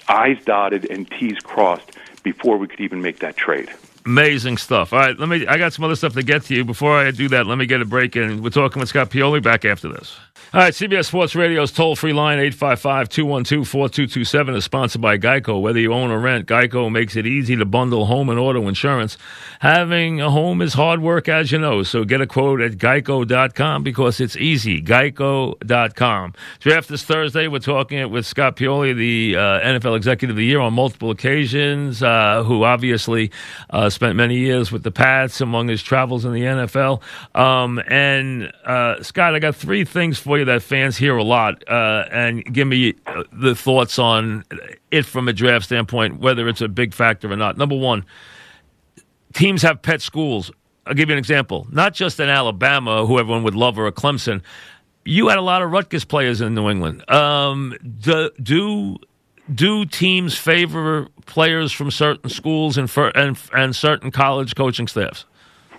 I's 0.08 0.44
dotted 0.44 0.90
and 0.92 1.10
T's 1.10 1.40
crossed 1.40 1.92
before 2.24 2.58
we 2.58 2.68
could 2.68 2.82
even 2.82 3.02
make 3.02 3.20
that 3.20 3.38
trade. 3.38 3.72
Amazing 4.06 4.58
stuff. 4.58 4.94
All 4.94 5.00
right, 5.00 5.18
let 5.18 5.30
me. 5.30 5.48
I 5.48 5.58
got 5.58 5.74
some 5.74 5.84
other 5.84 5.96
stuff 5.96 6.14
to 6.14 6.22
get 6.22 6.44
to 6.44 6.56
you. 6.56 6.64
Before 6.64 6.96
I 6.96 7.10
do 7.10 7.28
that, 7.30 7.48
let 7.48 7.58
me 7.58 7.66
get 7.66 7.82
a 7.82 7.86
break 7.86 8.16
in. 8.16 8.44
We're 8.44 8.52
talking 8.52 8.80
with 8.80 8.90
Scott 8.90 9.10
Pioli 9.10 9.42
back 9.42 9.66
after 9.66 9.92
this. 9.92 10.16
All 10.54 10.62
right, 10.62 10.74
CBS 10.74 11.06
Sports 11.06 11.36
Radio's 11.36 11.72
toll 11.72 11.96
free 11.96 12.14
line 12.14 12.40
855 12.40 13.10
212 13.10 13.68
4227 13.68 14.56
is 14.56 14.64
sponsored 14.64 15.02
by 15.02 15.18
Geico. 15.18 15.60
Whether 15.62 15.80
you 15.80 15.92
own 15.94 16.12
or 16.12 16.20
rent, 16.20 16.48
Geico 16.48 16.90
makes 16.92 17.16
it 17.16 17.26
easy 17.26 17.56
to 17.58 17.66
bundle 17.66 18.06
home 18.06 18.30
and 18.30 18.40
auto 18.40 18.68
insurance. 18.68 19.18
Having 19.60 20.22
a 20.22 20.30
home 20.30 20.62
is 20.62 20.74
hard 20.74 21.02
work, 21.02 21.28
as 21.28 21.52
you 21.52 21.58
know, 21.58 21.84
so 21.84 22.06
get 22.06 22.22
a 22.22 22.28
quote 22.28 22.62
at 22.62 22.74
geico.com 22.74 23.84
because 23.84 24.20
it's 24.20 24.38
easy. 24.38 24.82
Geico.com. 24.82 26.34
Draft 26.60 26.90
this 26.90 27.04
Thursday. 27.04 27.48
We're 27.48 27.60
talking 27.60 27.98
it 27.98 28.10
with 28.10 28.26
Scott 28.26 28.56
Pioli, 28.56 28.96
the 28.96 29.36
uh, 29.36 29.60
NFL 29.60 29.98
Executive 29.98 30.36
of 30.36 30.38
the 30.38 30.46
Year, 30.46 30.60
on 30.60 30.74
multiple 30.74 31.12
occasions, 31.12 32.04
uh, 32.04 32.44
who 32.44 32.64
obviously 32.64 33.32
uh, 33.70 33.90
spent 33.90 34.16
many 34.16 34.38
years 34.38 34.72
with 34.72 34.84
the 34.84 34.92
Pats 34.92 35.42
among 35.42 35.68
his 35.68 35.82
travels 35.82 36.24
in 36.24 36.34
the 36.34 36.42
NFL. 36.42 37.02
Um, 37.34 37.82
and 37.88 38.54
uh, 38.64 39.02
Scott, 39.02 39.36
I 39.36 39.40
got 39.40 39.56
three 39.56 39.84
things 39.84 40.18
for 40.26 40.40
you 40.40 40.46
that 40.46 40.64
fans 40.64 40.98
hear 40.98 41.16
a 41.16 41.24
lot, 41.24 41.64
uh, 41.70 42.06
and 42.12 42.44
give 42.52 42.68
me 42.68 42.96
uh, 43.06 43.24
the 43.32 43.54
thoughts 43.54 44.00
on 44.00 44.44
it 44.90 45.06
from 45.06 45.28
a 45.28 45.34
draft 45.34 45.66
standpoint, 45.66 46.20
whether 46.20 46.50
it's 46.50 46.62
a 46.62 46.68
big 46.68 46.96
factor 46.96 47.32
or 47.32 47.36
not. 47.36 47.58
Number 47.58 47.78
one, 47.78 48.04
teams 49.34 49.62
have 49.62 49.84
pet 49.84 50.02
schools. 50.02 50.52
I'll 50.88 50.96
give 50.96 51.10
you 51.10 51.14
an 51.14 51.20
example. 51.20 51.68
Not 51.72 51.94
just 51.94 52.20
in 52.20 52.28
Alabama, 52.28 53.06
who 53.06 53.20
everyone 53.20 53.44
would 53.44 53.54
love, 53.54 53.78
or 53.78 53.86
a 53.86 53.92
Clemson. 53.92 54.42
You 55.04 55.28
had 55.28 55.38
a 55.38 55.42
lot 55.42 55.62
of 55.62 55.72
Rutgers 55.72 56.06
players 56.06 56.42
in 56.42 56.56
New 56.56 56.72
England. 56.72 57.08
Um, 57.10 57.78
do, 58.00 58.32
do 58.42 58.98
do 59.54 59.86
teams 59.86 60.36
favor 60.36 61.08
players 61.28 61.72
from 61.72 61.92
certain 61.92 62.32
schools 62.32 62.80
and, 62.80 62.90
for, 62.90 63.10
and 63.10 63.38
and 63.54 63.76
certain 63.76 64.10
college 64.10 64.56
coaching 64.56 64.88
staffs? 64.88 65.26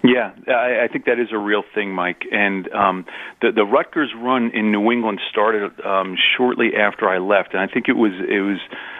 Yeah, 0.06 0.32
I, 0.46 0.84
I 0.84 0.88
think 0.88 1.06
that 1.06 1.18
is 1.18 1.28
a 1.32 1.38
real 1.38 1.64
thing, 1.74 1.92
Mike. 1.92 2.22
And 2.30 2.72
um, 2.72 3.06
the 3.42 3.50
the 3.50 3.64
Rutgers 3.64 4.12
run 4.16 4.52
in 4.54 4.70
New 4.70 4.92
England 4.92 5.20
started 5.30 5.72
um, 5.84 6.16
shortly 6.36 6.76
after 6.76 7.08
I 7.08 7.18
left, 7.18 7.54
and 7.54 7.60
I 7.60 7.66
think 7.66 7.88
it 7.88 7.96
was 7.96 8.12
it 8.12 8.40
was 8.40 8.58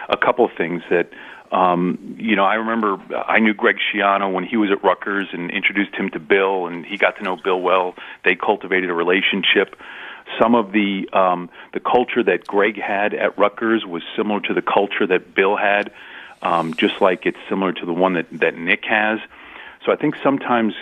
a 0.09 0.17
couple 0.17 0.45
of 0.45 0.51
things 0.57 0.81
that. 0.89 1.09
Um, 1.49 2.17
you 2.19 2.35
know, 2.35 2.43
I 2.43 2.55
remember 2.55 2.97
I 3.15 3.39
knew 3.39 3.53
Greg 3.53 3.77
Schiano 3.77 4.33
when 4.33 4.43
he 4.43 4.57
was 4.57 4.69
at 4.69 4.83
Rutgers 4.83 5.29
and 5.31 5.49
introduced 5.49 5.95
him 5.95 6.09
to 6.09 6.19
Bill, 6.19 6.67
and 6.67 6.85
he 6.85 6.97
got 6.97 7.15
to 7.19 7.23
know 7.23 7.37
Bill 7.41 7.61
well. 7.61 7.95
They 8.25 8.35
cultivated 8.35 8.89
a 8.89 8.93
relationship. 8.93 9.77
Some 10.41 10.55
of 10.55 10.73
the 10.73 11.07
um, 11.13 11.49
the 11.71 11.79
culture 11.79 12.21
that 12.21 12.45
Greg 12.45 12.77
had 12.77 13.13
at 13.13 13.37
Rutgers 13.37 13.85
was 13.85 14.03
similar 14.17 14.41
to 14.41 14.53
the 14.53 14.61
culture 14.61 15.07
that 15.07 15.33
Bill 15.35 15.55
had, 15.55 15.93
um, 16.41 16.73
just 16.73 16.99
like 16.99 17.25
it's 17.25 17.39
similar 17.47 17.71
to 17.71 17.85
the 17.85 17.93
one 17.93 18.15
that 18.15 18.27
that 18.33 18.57
Nick 18.57 18.83
has. 18.83 19.19
So 19.85 19.91
I 19.91 19.95
think 19.95 20.15
sometimes 20.23 20.73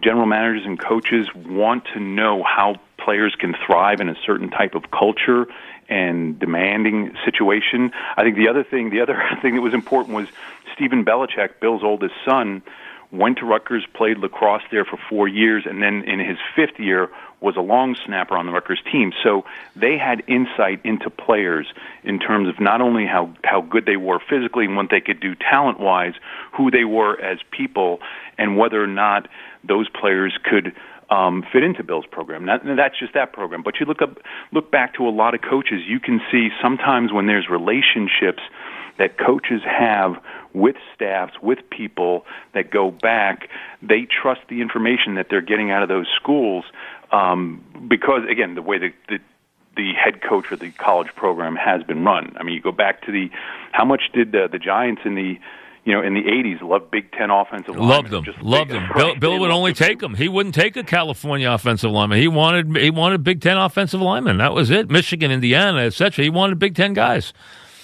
general 0.00 0.26
managers 0.26 0.64
and 0.64 0.78
coaches 0.78 1.28
want 1.34 1.84
to 1.94 2.00
know 2.00 2.42
how 2.42 2.76
players 2.98 3.34
can 3.38 3.54
thrive 3.66 4.00
in 4.00 4.08
a 4.08 4.16
certain 4.26 4.50
type 4.50 4.74
of 4.74 4.90
culture 4.90 5.46
and 5.88 6.38
demanding 6.38 7.14
situation. 7.24 7.92
I 8.16 8.22
think 8.22 8.36
the 8.36 8.48
other 8.48 8.64
thing, 8.64 8.90
the 8.90 9.00
other 9.00 9.20
thing 9.42 9.54
that 9.54 9.62
was 9.62 9.74
important 9.74 10.14
was 10.14 10.28
Stephen 10.74 11.04
Belichick, 11.04 11.60
Bill's 11.60 11.82
oldest 11.82 12.14
son, 12.24 12.62
went 13.10 13.38
to 13.38 13.46
Rutgers, 13.46 13.86
played 13.94 14.18
lacrosse 14.18 14.62
there 14.70 14.84
for 14.84 14.98
four 15.08 15.26
years, 15.26 15.64
and 15.66 15.82
then 15.82 16.04
in 16.04 16.18
his 16.18 16.36
fifth 16.54 16.78
year 16.78 17.08
was 17.40 17.56
a 17.56 17.60
long 17.60 17.96
snapper 18.04 18.36
on 18.36 18.46
the 18.46 18.52
Rutgers 18.52 18.82
team. 18.90 19.12
So 19.22 19.44
they 19.76 19.96
had 19.96 20.22
insight 20.26 20.80
into 20.84 21.08
players 21.10 21.66
in 22.02 22.18
terms 22.18 22.48
of 22.48 22.60
not 22.60 22.80
only 22.80 23.06
how, 23.06 23.32
how 23.44 23.60
good 23.60 23.86
they 23.86 23.96
were 23.96 24.18
physically 24.28 24.64
and 24.64 24.76
what 24.76 24.90
they 24.90 25.00
could 25.00 25.20
do 25.20 25.34
talent 25.34 25.78
wise, 25.78 26.14
who 26.52 26.70
they 26.70 26.84
were 26.84 27.20
as 27.20 27.38
people, 27.50 28.00
and 28.36 28.56
whether 28.56 28.82
or 28.82 28.88
not 28.88 29.28
those 29.62 29.88
players 29.88 30.36
could 30.42 30.74
um, 31.10 31.44
fit 31.52 31.62
into 31.62 31.82
Bill's 31.82 32.06
program. 32.06 32.44
Not, 32.44 32.62
that's 32.64 32.98
just 32.98 33.14
that 33.14 33.32
program. 33.32 33.62
But 33.62 33.80
you 33.80 33.86
look 33.86 34.02
up, 34.02 34.18
look 34.52 34.70
back 34.70 34.94
to 34.94 35.08
a 35.08 35.10
lot 35.10 35.34
of 35.34 35.40
coaches, 35.40 35.80
you 35.86 36.00
can 36.00 36.20
see 36.30 36.48
sometimes 36.60 37.12
when 37.12 37.26
there's 37.26 37.48
relationships 37.48 38.42
that 38.98 39.18
coaches 39.18 39.62
have 39.64 40.16
with 40.52 40.76
staffs, 40.94 41.34
with 41.42 41.58
people 41.70 42.24
that 42.54 42.70
go 42.70 42.90
back, 42.90 43.48
they 43.82 44.06
trust 44.06 44.40
the 44.48 44.60
information 44.60 45.14
that 45.14 45.26
they're 45.30 45.40
getting 45.40 45.70
out 45.70 45.82
of 45.82 45.88
those 45.88 46.06
schools 46.20 46.64
um, 47.12 47.64
because, 47.88 48.22
again, 48.30 48.54
the 48.54 48.62
way 48.62 48.78
the, 48.78 48.92
the 49.08 49.18
the 49.76 49.92
head 49.92 50.20
coach 50.20 50.50
of 50.50 50.58
the 50.58 50.72
college 50.72 51.06
program 51.14 51.54
has 51.54 51.84
been 51.84 52.04
run. 52.04 52.36
I 52.36 52.42
mean, 52.42 52.56
you 52.56 52.60
go 52.60 52.72
back 52.72 53.02
to 53.06 53.12
the 53.12 53.30
how 53.70 53.84
much 53.84 54.10
did 54.12 54.34
uh, 54.34 54.48
the 54.48 54.58
Giants 54.58 55.02
in 55.04 55.14
the 55.14 55.38
you 55.84 55.94
know, 55.94 56.02
in 56.02 56.12
the 56.12 56.22
'80s, 56.22 56.60
loved 56.60 56.90
Big 56.90 57.12
Ten 57.12 57.30
offensive 57.30 57.76
linemen. 57.76 57.88
Loved 57.88 58.10
them, 58.10 58.34
loved 58.42 58.70
them. 58.70 58.88
Bill, 58.94 59.14
Bill 59.14 59.38
would 59.38 59.50
only 59.50 59.72
take 59.72 60.00
them. 60.00 60.14
He 60.14 60.28
wouldn't 60.28 60.54
take 60.54 60.76
a 60.76 60.82
California 60.82 61.50
offensive 61.50 61.90
lineman. 61.90 62.18
He 62.18 62.28
wanted 62.28 62.76
he 62.76 62.90
wanted 62.90 63.24
Big 63.24 63.40
Ten 63.40 63.56
offensive 63.56 64.00
linemen. 64.00 64.36
That 64.38 64.52
was 64.52 64.70
it. 64.70 64.90
Michigan, 64.90 65.30
Indiana, 65.30 65.80
etc. 65.82 66.24
He 66.24 66.28
wanted 66.30 66.58
Big 66.58 66.74
Ten 66.74 66.92
guys. 66.92 67.32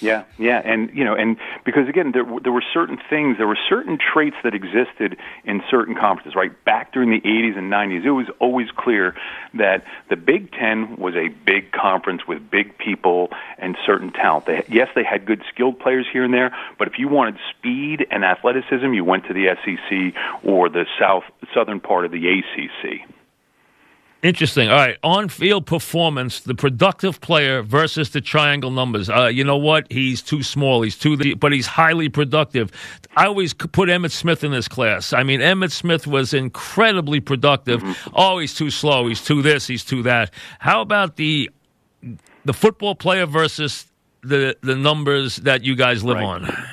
Yeah, 0.01 0.23
yeah, 0.37 0.61
and 0.63 0.89
you 0.93 1.05
know, 1.05 1.15
and 1.15 1.37
because 1.63 1.87
again, 1.87 2.11
there 2.11 2.25
there 2.43 2.51
were 2.51 2.63
certain 2.73 2.97
things, 3.09 3.37
there 3.37 3.47
were 3.47 3.57
certain 3.69 3.97
traits 3.97 4.35
that 4.43 4.53
existed 4.53 5.17
in 5.45 5.61
certain 5.69 5.95
conferences. 5.95 6.35
Right 6.35 6.51
back 6.65 6.91
during 6.91 7.09
the 7.09 7.21
'80s 7.21 7.57
and 7.57 7.71
'90s, 7.71 8.05
it 8.05 8.11
was 8.11 8.27
always 8.39 8.67
clear 8.75 9.15
that 9.53 9.85
the 10.09 10.15
Big 10.15 10.51
Ten 10.51 10.97
was 10.97 11.15
a 11.15 11.29
big 11.29 11.71
conference 11.71 12.27
with 12.27 12.49
big 12.49 12.77
people 12.77 13.29
and 13.57 13.77
certain 13.85 14.11
talent. 14.11 14.45
They, 14.47 14.65
yes, 14.67 14.89
they 14.95 15.03
had 15.03 15.25
good 15.25 15.41
skilled 15.53 15.79
players 15.79 16.05
here 16.11 16.23
and 16.23 16.33
there, 16.33 16.55
but 16.77 16.87
if 16.87 16.99
you 16.99 17.07
wanted 17.07 17.37
speed 17.57 18.05
and 18.11 18.25
athleticism, 18.25 18.93
you 18.93 19.03
went 19.03 19.25
to 19.27 19.33
the 19.33 19.55
SEC 19.63 20.21
or 20.43 20.69
the 20.69 20.85
south 20.99 21.23
southern 21.53 21.79
part 21.79 22.05
of 22.05 22.11
the 22.11 22.27
ACC. 22.27 23.07
Interesting. 24.25 24.69
All 24.69 24.75
right, 24.75 24.97
on-field 25.03 25.67
performance, 25.67 26.39
the 26.39 26.55
productive 26.55 27.21
player 27.21 27.61
versus 27.61 28.09
the 28.09 28.21
triangle 28.21 28.71
numbers. 28.71 29.07
Uh, 29.07 29.27
you 29.27 29.43
know 29.43 29.57
what? 29.57 29.85
He's 29.91 30.23
too 30.23 30.41
small. 30.41 30.81
He's 30.81 30.97
too, 30.97 31.15
the, 31.15 31.35
but 31.35 31.51
he's 31.51 31.67
highly 31.67 32.09
productive. 32.09 32.71
I 33.15 33.27
always 33.27 33.53
put 33.53 33.87
Emmitt 33.87 34.09
Smith 34.09 34.43
in 34.43 34.51
this 34.51 34.67
class. 34.67 35.13
I 35.13 35.21
mean, 35.21 35.41
Emmitt 35.41 35.71
Smith 35.71 36.07
was 36.07 36.33
incredibly 36.33 37.19
productive. 37.19 37.83
Mm-hmm. 37.83 38.09
Oh, 38.15 38.39
he's 38.39 38.55
too 38.55 38.71
slow. 38.71 39.07
He's 39.07 39.23
too 39.23 39.43
this. 39.43 39.67
He's 39.67 39.85
too 39.85 40.01
that. 40.01 40.33
How 40.57 40.81
about 40.81 41.17
the 41.17 41.51
the 42.45 42.53
football 42.53 42.95
player 42.95 43.27
versus 43.27 43.85
the 44.23 44.57
the 44.61 44.75
numbers 44.75 45.35
that 45.35 45.63
you 45.63 45.75
guys 45.75 46.03
live 46.03 46.17
right. 46.17 46.25
on? 46.25 46.67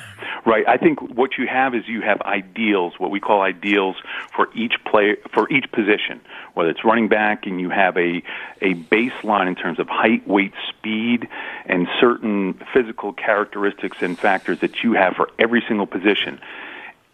Right. 0.45 0.67
I 0.67 0.75
think 0.75 0.99
what 0.99 1.37
you 1.37 1.47
have 1.47 1.73
is 1.73 1.87
you 1.87 2.01
have 2.01 2.21
ideals, 2.23 2.95
what 2.97 3.11
we 3.11 3.21
call 3.21 3.41
ideals 3.41 3.95
for 4.35 4.49
each 4.53 4.73
player 4.85 5.15
for 5.33 5.49
each 5.49 5.71
position. 5.71 6.19
Whether 6.53 6.69
it's 6.69 6.83
running 6.83 7.07
back 7.07 7.45
and 7.45 7.61
you 7.61 7.69
have 7.69 7.95
a 7.95 8.21
a 8.61 8.73
baseline 8.73 9.47
in 9.47 9.55
terms 9.55 9.79
of 9.79 9.87
height, 9.87 10.27
weight, 10.27 10.51
speed, 10.67 11.29
and 11.65 11.87
certain 11.97 12.59
physical 12.73 13.13
characteristics 13.13 13.97
and 14.01 14.19
factors 14.19 14.59
that 14.59 14.83
you 14.83 14.93
have 14.93 15.15
for 15.15 15.29
every 15.39 15.63
single 15.65 15.87
position. 15.87 16.41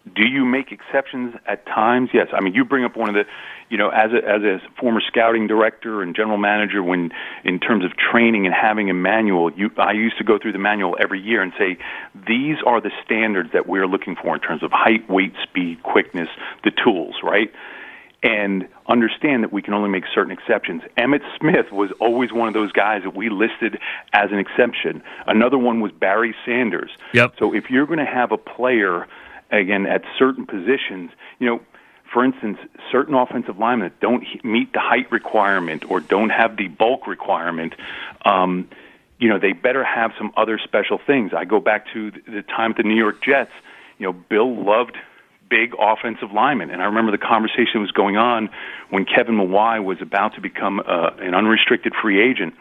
Do 0.06 0.26
you 0.26 0.44
make 0.44 0.72
exceptions 0.72 1.34
at 1.46 1.66
times? 1.66 2.10
Yes. 2.12 2.28
I 2.32 2.40
mean, 2.40 2.54
you 2.54 2.64
bring 2.64 2.84
up 2.84 2.96
one 2.96 3.10
of 3.10 3.14
the, 3.14 3.24
you 3.68 3.76
know, 3.76 3.90
as 3.90 4.10
a, 4.12 4.16
as 4.16 4.42
a 4.42 4.58
former 4.80 5.00
scouting 5.06 5.46
director 5.46 6.02
and 6.02 6.16
general 6.16 6.38
manager, 6.38 6.82
when 6.82 7.10
in 7.44 7.60
terms 7.60 7.84
of 7.84 7.92
training 7.96 8.46
and 8.46 8.54
having 8.54 8.88
a 8.88 8.94
manual, 8.94 9.52
you, 9.52 9.70
I 9.76 9.92
used 9.92 10.16
to 10.18 10.24
go 10.24 10.38
through 10.38 10.52
the 10.52 10.58
manual 10.58 10.96
every 10.98 11.20
year 11.20 11.42
and 11.42 11.52
say, 11.58 11.76
these 12.26 12.56
are 12.66 12.80
the 12.80 12.90
standards 13.04 13.50
that 13.52 13.68
we're 13.68 13.86
looking 13.86 14.16
for 14.16 14.34
in 14.34 14.40
terms 14.40 14.62
of 14.62 14.70
height, 14.72 15.08
weight, 15.08 15.34
speed, 15.42 15.82
quickness, 15.82 16.28
the 16.64 16.70
tools, 16.70 17.16
right? 17.22 17.52
and 18.22 18.68
understand 18.86 19.42
that 19.42 19.52
we 19.52 19.62
can 19.62 19.72
only 19.72 19.88
make 19.88 20.04
certain 20.14 20.32
exceptions. 20.32 20.82
Emmitt 20.98 21.22
Smith 21.38 21.72
was 21.72 21.90
always 22.00 22.32
one 22.32 22.48
of 22.48 22.54
those 22.54 22.72
guys 22.72 23.02
that 23.04 23.16
we 23.16 23.30
listed 23.30 23.78
as 24.12 24.30
an 24.30 24.38
exception. 24.38 25.02
Another 25.26 25.56
one 25.56 25.80
was 25.80 25.90
Barry 25.92 26.34
Sanders. 26.44 26.90
Yep. 27.14 27.34
So 27.38 27.54
if 27.54 27.70
you're 27.70 27.86
going 27.86 27.98
to 27.98 28.04
have 28.04 28.32
a 28.32 28.36
player 28.36 29.06
again 29.50 29.86
at 29.86 30.02
certain 30.18 30.46
positions, 30.46 31.10
you 31.38 31.46
know, 31.46 31.60
for 32.12 32.24
instance, 32.24 32.58
certain 32.90 33.14
offensive 33.14 33.58
linemen 33.58 33.88
that 33.88 34.00
don't 34.00 34.24
meet 34.44 34.72
the 34.72 34.80
height 34.80 35.10
requirement 35.12 35.84
or 35.88 36.00
don't 36.00 36.30
have 36.30 36.56
the 36.56 36.68
bulk 36.68 37.06
requirement, 37.06 37.74
um, 38.24 38.68
you 39.18 39.28
know, 39.28 39.38
they 39.38 39.52
better 39.52 39.84
have 39.84 40.12
some 40.18 40.32
other 40.36 40.58
special 40.58 40.98
things. 41.06 41.32
I 41.36 41.44
go 41.44 41.60
back 41.60 41.86
to 41.92 42.10
the 42.10 42.42
time 42.42 42.72
at 42.72 42.78
the 42.78 42.82
New 42.82 42.96
York 42.96 43.22
Jets. 43.22 43.52
You 43.98 44.06
know, 44.06 44.12
Bill 44.12 44.64
loved 44.64 44.96
big 45.48 45.74
offensive 45.78 46.32
linemen, 46.32 46.70
and 46.70 46.80
I 46.80 46.86
remember 46.86 47.10
the 47.12 47.18
conversation 47.18 47.80
was 47.80 47.90
going 47.90 48.16
on 48.16 48.48
when 48.88 49.04
Kevin 49.04 49.34
Mawae 49.34 49.84
was 49.84 49.98
about 50.00 50.34
to 50.36 50.40
become 50.40 50.80
uh, 50.80 51.10
an 51.18 51.34
unrestricted 51.34 51.92
free 52.00 52.22
agent, 52.22 52.54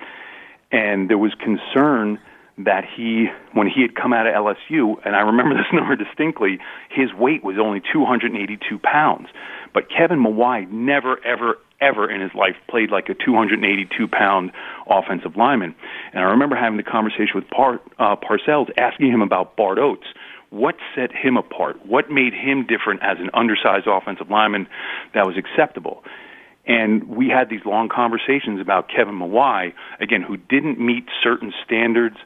and 0.71 1.09
there 1.09 1.17
was 1.17 1.33
concern 1.35 2.19
that 2.65 2.83
he, 2.95 3.27
when 3.53 3.67
he 3.67 3.81
had 3.81 3.95
come 3.95 4.11
out 4.11 4.27
of 4.27 4.33
LSU, 4.33 4.95
and 5.05 5.15
I 5.15 5.21
remember 5.21 5.55
this 5.57 5.71
number 5.73 5.95
distinctly, 5.95 6.59
his 6.89 7.13
weight 7.13 7.43
was 7.43 7.55
only 7.59 7.81
282 7.91 8.79
pounds. 8.79 9.27
But 9.73 9.85
Kevin 9.89 10.19
Mawae 10.19 10.69
never, 10.69 11.23
ever, 11.25 11.57
ever 11.79 12.09
in 12.09 12.21
his 12.21 12.31
life 12.35 12.55
played 12.69 12.91
like 12.91 13.07
a 13.09 13.13
282 13.13 14.07
pound 14.07 14.51
offensive 14.87 15.37
lineman. 15.37 15.75
And 16.11 16.19
I 16.19 16.27
remember 16.31 16.55
having 16.55 16.77
the 16.77 16.83
conversation 16.83 17.33
with 17.35 17.49
Par, 17.49 17.79
uh, 17.97 18.15
Parcells, 18.17 18.69
asking 18.77 19.11
him 19.11 19.21
about 19.21 19.55
Bart 19.55 19.77
Oates. 19.77 20.07
What 20.49 20.75
set 20.95 21.11
him 21.13 21.37
apart? 21.37 21.85
What 21.85 22.09
made 22.09 22.33
him 22.33 22.65
different 22.65 23.01
as 23.03 23.17
an 23.19 23.29
undersized 23.33 23.85
offensive 23.87 24.31
lineman 24.31 24.67
that 25.13 25.25
was 25.25 25.37
acceptable? 25.37 26.03
And 26.65 27.07
we 27.07 27.29
had 27.29 27.49
these 27.49 27.65
long 27.65 27.87
conversations 27.87 28.59
about 28.59 28.89
Kevin 28.89 29.15
Mawae, 29.15 29.73
again, 30.01 30.23
who 30.23 30.37
didn't 30.37 30.79
meet 30.79 31.05
certain 31.23 31.53
standards 31.63 32.17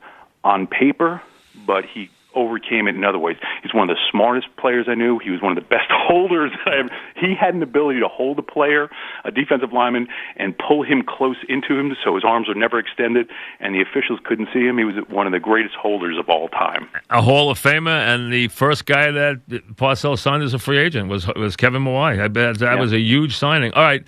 on 0.43 0.67
paper, 0.67 1.21
but 1.65 1.85
he 1.85 2.09
overcame 2.35 2.87
it 2.87 2.95
in 2.95 3.03
other 3.03 3.19
ways. 3.19 3.37
He's 3.61 3.73
one 3.73 3.89
of 3.89 3.95
the 3.95 4.01
smartest 4.11 4.47
players 4.57 4.87
I 4.89 4.95
knew. 4.95 5.19
He 5.19 5.29
was 5.29 5.41
one 5.41 5.55
of 5.57 5.63
the 5.63 5.67
best 5.67 5.85
holders 5.89 6.51
I 6.65 6.79
ever. 6.79 6.89
He 7.15 7.35
had 7.39 7.53
an 7.53 7.63
ability 7.63 7.99
to 7.99 8.07
hold 8.07 8.39
a 8.39 8.41
player, 8.41 8.89
a 9.23 9.31
defensive 9.31 9.71
lineman, 9.71 10.07
and 10.37 10.55
pull 10.57 10.83
him 10.83 11.03
close 11.07 11.37
into 11.47 11.77
him 11.77 11.95
so 12.03 12.15
his 12.15 12.23
arms 12.23 12.47
were 12.47 12.55
never 12.55 12.79
extended, 12.79 13.29
and 13.59 13.75
the 13.75 13.81
officials 13.81 14.19
couldn't 14.23 14.49
see 14.53 14.65
him. 14.65 14.77
He 14.77 14.83
was 14.83 14.95
one 15.09 15.27
of 15.27 15.33
the 15.33 15.39
greatest 15.39 15.75
holders 15.75 16.17
of 16.17 16.29
all 16.29 16.49
time. 16.49 16.87
A 17.09 17.21
Hall 17.21 17.49
of 17.49 17.59
Famer, 17.59 17.89
and 17.89 18.31
the 18.31 18.47
first 18.49 18.85
guy 18.85 19.11
that 19.11 19.47
Parcells 19.75 20.19
signed 20.19 20.43
as 20.43 20.53
a 20.53 20.59
free 20.59 20.79
agent 20.79 21.09
was 21.09 21.27
was 21.35 21.55
Kevin 21.55 21.83
Mawae. 21.83 22.21
I 22.21 22.27
bet 22.27 22.59
that 22.59 22.75
yeah. 22.75 22.79
was 22.79 22.93
a 22.93 22.99
huge 22.99 23.37
signing. 23.37 23.73
All 23.73 23.83
right, 23.83 24.03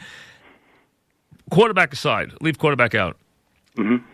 quarterback 1.52 1.93
aside, 1.93 2.34
leave 2.41 2.58
quarterback 2.58 2.95
out. 2.95 3.17
Mm-hmm. 3.78 4.06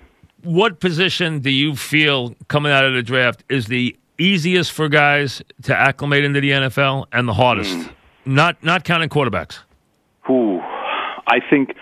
What 0.43 0.79
position 0.79 1.39
do 1.39 1.49
you 1.49 1.75
feel 1.75 2.35
coming 2.47 2.71
out 2.71 2.85
of 2.85 2.93
the 2.93 3.03
draft 3.03 3.43
is 3.49 3.67
the 3.67 3.95
easiest 4.17 4.71
for 4.71 4.89
guys 4.89 5.41
to 5.63 5.75
acclimate 5.75 6.23
into 6.23 6.41
the 6.41 6.51
NFL 6.51 7.05
and 7.11 7.27
the 7.27 7.33
hardest? 7.33 7.75
Mm. 7.75 7.93
Not 8.25 8.63
not 8.63 8.83
counting 8.83 9.09
quarterbacks. 9.09 9.59
Ooh, 10.29 10.59
I 11.27 11.39
think 11.49 11.75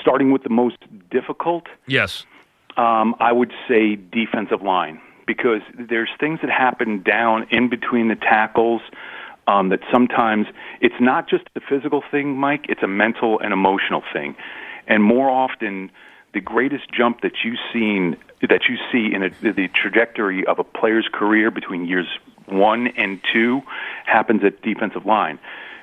starting 0.00 0.32
with 0.32 0.42
the 0.42 0.50
most 0.50 0.76
difficult. 1.10 1.64
Yes. 1.86 2.24
Um, 2.76 3.14
I 3.20 3.32
would 3.32 3.52
say 3.68 3.96
defensive 3.96 4.62
line 4.62 5.00
because 5.26 5.60
there's 5.78 6.10
things 6.18 6.40
that 6.42 6.50
happen 6.50 7.02
down 7.02 7.46
in 7.50 7.68
between 7.68 8.08
the 8.08 8.16
tackles 8.16 8.82
um, 9.46 9.68
that 9.68 9.80
sometimes 9.92 10.46
it's 10.80 10.94
not 11.00 11.28
just 11.28 11.44
a 11.54 11.60
physical 11.60 12.02
thing, 12.10 12.36
Mike. 12.36 12.66
It's 12.68 12.82
a 12.82 12.88
mental 12.88 13.38
and 13.40 13.52
emotional 13.52 14.02
thing, 14.12 14.34
and 14.86 15.02
more 15.02 15.30
often 15.30 15.90
the 16.34 16.40
greatest 16.40 16.90
jump 16.92 17.22
that 17.22 17.32
you've 17.44 17.58
seen 17.72 18.16
that 18.42 18.62
you 18.68 18.76
see 18.92 19.14
in 19.14 19.22
a, 19.22 19.30
the 19.52 19.68
trajectory 19.68 20.44
of 20.46 20.58
a 20.58 20.64
player's 20.64 21.08
career 21.12 21.50
between 21.50 21.86
years 21.86 22.06
one 22.46 22.88
and 22.88 23.20
two 23.32 23.62
happens 24.04 24.42
at 24.44 24.60
defensive 24.62 25.06
line. 25.06 25.38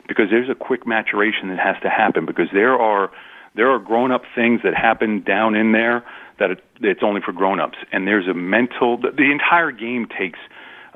Because 0.08 0.30
there's 0.30 0.50
a 0.50 0.56
quick 0.56 0.86
maturation 0.86 1.50
that 1.50 1.60
has 1.60 1.76
to 1.82 1.90
happen 1.90 2.26
because 2.26 2.50
there 2.54 2.76
are 2.76 3.12
there 3.56 3.70
are 3.70 3.80
grown 3.80 4.12
up 4.12 4.24
things 4.36 4.62
that 4.64 4.76
happen 4.76 5.22
down 5.22 5.56
in 5.56 5.72
there 5.72 6.04
that 6.40 6.52
it, 6.52 6.64
it's 6.82 7.04
only 7.04 7.22
for 7.22 7.32
grown 7.32 7.60
ups 7.60 7.78
and 7.92 8.08
there's 8.08 8.28
a 8.28 8.34
mental 8.34 8.98
the, 8.98 9.12
the 9.12 9.32
entire 9.32 9.72
game 9.72 10.08
takes 10.08 10.40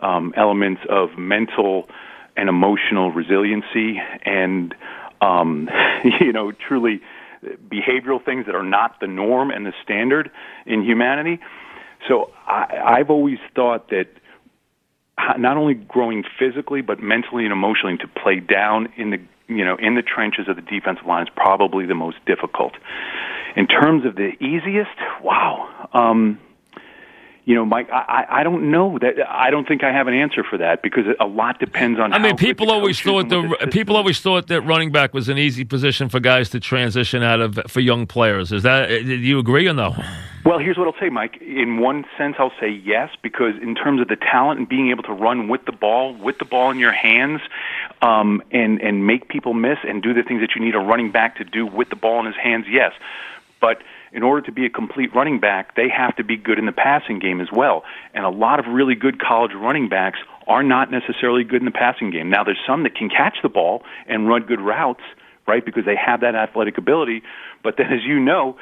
um, 0.02 0.34
elements 0.36 0.82
of 0.90 1.18
mental 1.18 1.88
and 2.36 2.50
emotional 2.50 3.12
resiliency 3.12 4.02
and 4.26 4.76
um, 5.22 5.70
you 6.20 6.34
know 6.34 6.52
truly 6.52 7.02
behavioral 7.70 8.24
things 8.24 8.46
that 8.46 8.56
are 8.56 8.64
not 8.64 9.00
the 9.00 9.08
norm 9.08 9.52
and 9.52 9.66
the 9.66 9.74
standard 9.84 10.32
in 10.66 10.84
humanity. 10.84 11.40
So 12.08 12.32
I, 12.48 12.98
I've 13.00 13.10
always 13.10 13.40
thought 13.56 13.90
that 13.90 14.06
not 15.38 15.58
only 15.58 15.74
growing 15.74 16.24
physically 16.38 16.82
but 16.82 17.00
mentally 17.00 17.44
and 17.44 17.54
emotionally 17.54 17.98
to 17.98 18.08
play 18.08 18.40
down 18.40 18.90
in 18.98 19.12
the 19.12 19.18
you 19.48 19.64
know 19.64 19.78
in 19.80 19.96
the 19.96 20.02
trenches 20.02 20.48
of 20.48 20.56
the 20.56 20.62
defensive 20.62 21.06
line 21.06 21.24
is 21.24 21.30
probably 21.36 21.86
the 21.86 21.96
most 21.96 22.18
difficult. 22.26 22.74
In 23.56 23.68
terms 23.68 24.06
of 24.06 24.16
the 24.16 24.32
easiest, 24.42 24.98
wow. 25.24 25.88
Um, 25.94 26.40
you 27.46 27.54
know, 27.54 27.64
Mike, 27.64 27.88
I, 27.92 28.26
I 28.28 28.44
don't 28.44 28.72
know 28.72 28.98
that. 29.00 29.16
I 29.30 29.52
don't 29.52 29.68
think 29.68 29.84
I 29.84 29.92
have 29.92 30.08
an 30.08 30.16
answer 30.16 30.44
for 30.44 30.58
that 30.58 30.82
because 30.82 31.06
a 31.20 31.26
lot 31.26 31.60
depends 31.60 32.00
on. 32.00 32.12
I 32.12 32.18
mean, 32.18 32.38
people 32.38 32.72
always 32.72 33.00
thought 33.00 33.30
the, 33.30 33.70
people 33.72 33.96
always 33.96 34.20
thought 34.20 34.48
that 34.48 34.62
running 34.62 34.92
back 34.92 35.14
was 35.14 35.30
an 35.30 35.38
easy 35.38 35.64
position 35.64 36.10
for 36.10 36.20
guys 36.20 36.50
to 36.50 36.60
transition 36.60 37.22
out 37.22 37.42
of 37.42 37.60
for 37.68 37.82
young 37.82 38.08
players. 38.08 38.52
Is 38.52 38.64
that? 38.64 38.88
Do 38.88 39.16
you 39.16 39.38
agree 39.38 39.68
or 39.68 39.74
no? 39.74 39.96
Well, 40.44 40.58
here's 40.58 40.78
what 40.78 40.88
I'll 40.88 41.00
say, 41.00 41.10
Mike. 41.10 41.40
In 41.42 41.80
one 41.80 42.06
sense, 42.18 42.36
I'll 42.40 42.54
say 42.60 42.70
yes 42.70 43.12
because 43.22 43.54
in 43.62 43.76
terms 43.76 44.02
of 44.02 44.08
the 44.08 44.16
talent 44.16 44.60
and 44.60 44.68
being 44.68 44.90
able 44.90 45.04
to 45.04 45.14
run 45.14 45.48
with 45.48 45.66
the 45.66 45.72
ball, 45.72 46.16
with 46.16 46.40
the 46.40 46.46
ball 46.46 46.72
in 46.72 46.80
your 46.80 46.94
hands, 46.94 47.42
um, 48.02 48.42
and 48.52 48.82
and 48.82 49.06
make 49.06 49.30
people 49.30 49.54
miss 49.54 49.78
and 49.88 50.02
do 50.02 50.16
the 50.16 50.24
things 50.24 50.42
that 50.42 50.56
you 50.56 50.66
need 50.66 50.74
a 50.74 50.80
running 50.80 51.12
back 51.12 51.38
to 51.38 51.44
do 51.44 51.68
with 51.68 51.92
the 51.92 51.96
ball 51.96 52.22
in 52.22 52.26
his 52.26 52.36
hands, 52.36 52.66
yes. 52.68 52.94
But 53.62 53.84
in 54.16 54.24
order 54.24 54.42
to 54.46 54.52
be 54.52 54.66
a 54.66 54.70
complete 54.70 55.14
running 55.14 55.42
back, 55.42 55.76
they 55.76 55.90
have 55.90 56.16
to 56.16 56.24
be 56.24 56.38
good 56.38 56.58
in 56.58 56.66
the 56.66 56.72
passing 56.72 57.20
game 57.20 57.42
as 57.42 57.50
well. 57.52 57.84
And 58.14 58.24
a 58.24 58.30
lot 58.30 58.60
of 58.62 58.66
really 58.66 58.96
good 58.96 59.20
college 59.20 59.52
running 59.54 59.90
backs 59.90 60.20
are 60.48 60.64
not 60.64 60.90
necessarily 60.90 61.44
good 61.44 61.62
in 61.62 61.66
the 61.66 61.72
passing 61.72 62.12
game. 62.12 62.30
Now, 62.30 62.46
there's 62.46 62.62
some 62.66 62.84
that 62.84 62.96
can 62.96 63.10
catch 63.10 63.36
the 63.44 63.50
ball 63.50 63.84
and 64.08 64.26
run 64.26 64.44
good 64.44 64.62
routes, 64.62 65.02
right, 65.46 65.66
because 65.66 65.84
they 65.84 65.98
have 65.98 66.22
that 66.22 66.34
athletic 66.34 66.78
ability. 66.78 67.24
But 67.62 67.76
then, 67.78 67.88
as 67.88 68.06
you 68.08 68.18
know, 68.22 68.56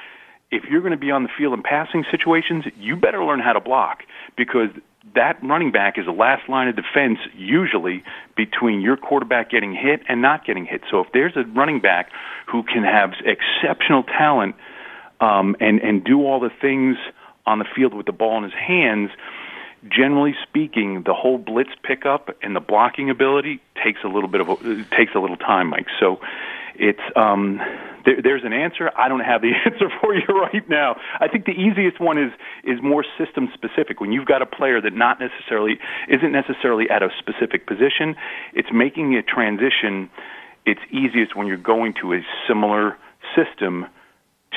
if 0.50 0.64
you're 0.64 0.82
going 0.82 0.92
to 0.92 0.98
be 0.98 1.12
on 1.12 1.22
the 1.22 1.30
field 1.38 1.54
in 1.54 1.62
passing 1.62 2.04
situations, 2.10 2.66
you 2.76 2.96
better 2.96 3.24
learn 3.24 3.40
how 3.40 3.54
to 3.54 3.62
block 3.62 4.00
because 4.36 4.70
that 5.14 5.38
running 5.44 5.72
back 5.72 6.00
is 6.00 6.06
the 6.06 6.12
last 6.12 6.50
line 6.50 6.68
of 6.68 6.76
defense 6.76 7.20
usually 7.38 8.04
between 8.36 8.82
your 8.82 8.98
quarterback 8.98 9.52
getting 9.52 9.76
hit 9.76 10.02
and 10.10 10.20
not 10.20 10.46
getting 10.46 10.66
hit. 10.66 10.82
So 10.90 11.02
if 11.02 11.08
there's 11.14 11.34
a 11.36 11.44
running 11.56 11.80
back 11.80 12.10
who 12.52 12.64
can 12.64 12.84
have 12.84 13.12
exceptional 13.24 14.02
talent– 14.02 14.56
um, 15.24 15.56
and 15.60 15.80
and 15.80 16.04
do 16.04 16.26
all 16.26 16.40
the 16.40 16.52
things 16.62 16.98
on 17.46 17.60
the 17.60 17.66
field 17.76 17.94
with 17.94 18.06
the 18.06 18.12
ball 18.12 18.38
in 18.38 18.44
his 18.44 18.54
hands. 18.54 19.10
Generally 19.90 20.36
speaking, 20.44 21.04
the 21.06 21.14
whole 21.14 21.38
blitz 21.38 21.72
pickup 21.84 22.30
and 22.42 22.56
the 22.56 22.62
blocking 22.62 23.10
ability 23.10 23.62
takes 23.84 24.00
a 24.04 24.08
little 24.08 24.30
bit 24.30 24.42
of 24.42 24.50
a, 24.50 24.56
takes 24.96 25.14
a 25.16 25.20
little 25.20 25.38
time, 25.38 25.68
Mike. 25.68 25.88
So 26.00 26.20
it's 26.76 27.02
um, 27.16 27.60
there, 28.06 28.22
there's 28.22 28.44
an 28.44 28.54
answer. 28.54 28.92
I 28.98 29.08
don't 29.10 29.22
have 29.22 29.42
the 29.42 29.52
answer 29.66 29.90
for 30.02 30.16
you 30.16 30.26
right 30.28 30.68
now. 30.70 30.96
I 31.20 31.28
think 31.28 31.46
the 31.46 31.52
easiest 31.52 32.00
one 32.00 32.18
is 32.18 32.32
is 32.64 32.82
more 32.82 33.06
system 33.18 33.50
specific. 33.54 34.00
When 34.00 34.12
you've 34.12 34.28
got 34.28 34.42
a 34.42 34.46
player 34.46 34.82
that 34.82 34.94
not 34.94 35.20
necessarily 35.20 35.80
isn't 36.10 36.32
necessarily 36.32 36.90
at 36.90 37.02
a 37.02 37.10
specific 37.20 37.68
position, 37.68 38.16
it's 38.54 38.70
making 38.74 39.16
a 39.16 39.24
transition. 39.24 40.10
It's 40.66 40.82
easiest 40.92 41.36
when 41.36 41.48
you're 41.48 41.58
going 41.58 41.94
to 42.02 42.14
a 42.14 42.22
similar 42.48 42.98
system 43.36 43.88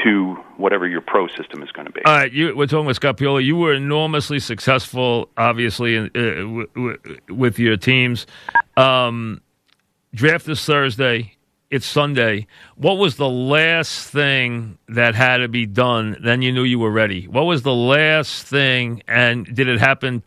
to 0.05 0.35
whatever 0.57 0.87
your 0.87 1.01
pro 1.01 1.27
system 1.29 1.63
is 1.63 1.71
going 1.73 1.87
to 1.87 1.93
be. 1.93 2.03
All 2.05 2.15
right, 2.15 2.33
you, 2.33 2.57
we're 2.57 2.67
talking 2.67 2.87
with 2.87 2.97
Scott 2.97 3.17
Pioli. 3.17 3.45
You 3.45 3.57
were 3.57 3.75
enormously 3.75 4.39
successful, 4.39 5.29
obviously, 5.37 5.97
in, 5.97 6.05
uh, 6.07 6.09
w- 6.19 6.67
w- 6.75 6.99
with 7.31 7.59
your 7.59 7.77
teams. 7.77 8.27
Um, 8.77 9.41
draft 10.15 10.49
is 10.49 10.65
Thursday. 10.65 11.33
It's 11.71 11.87
Sunday. 11.87 12.47
What 12.77 12.95
was 12.99 13.17
the 13.17 13.29
last 13.29 14.11
thing 14.11 14.79
that 14.89 15.15
had 15.17 15.39
to 15.39 15.49
be 15.49 15.67
done? 15.67 16.17
Then 16.23 16.41
you 16.41 16.53
knew 16.53 16.63
you 16.63 16.79
were 16.79 16.93
ready. 16.93 17.27
What 17.27 17.43
was 17.43 17.63
the 17.63 17.75
last 17.75 18.47
thing, 18.47 19.03
and 19.09 19.45
did 19.47 19.67
it 19.69 19.81
happen 19.81 20.23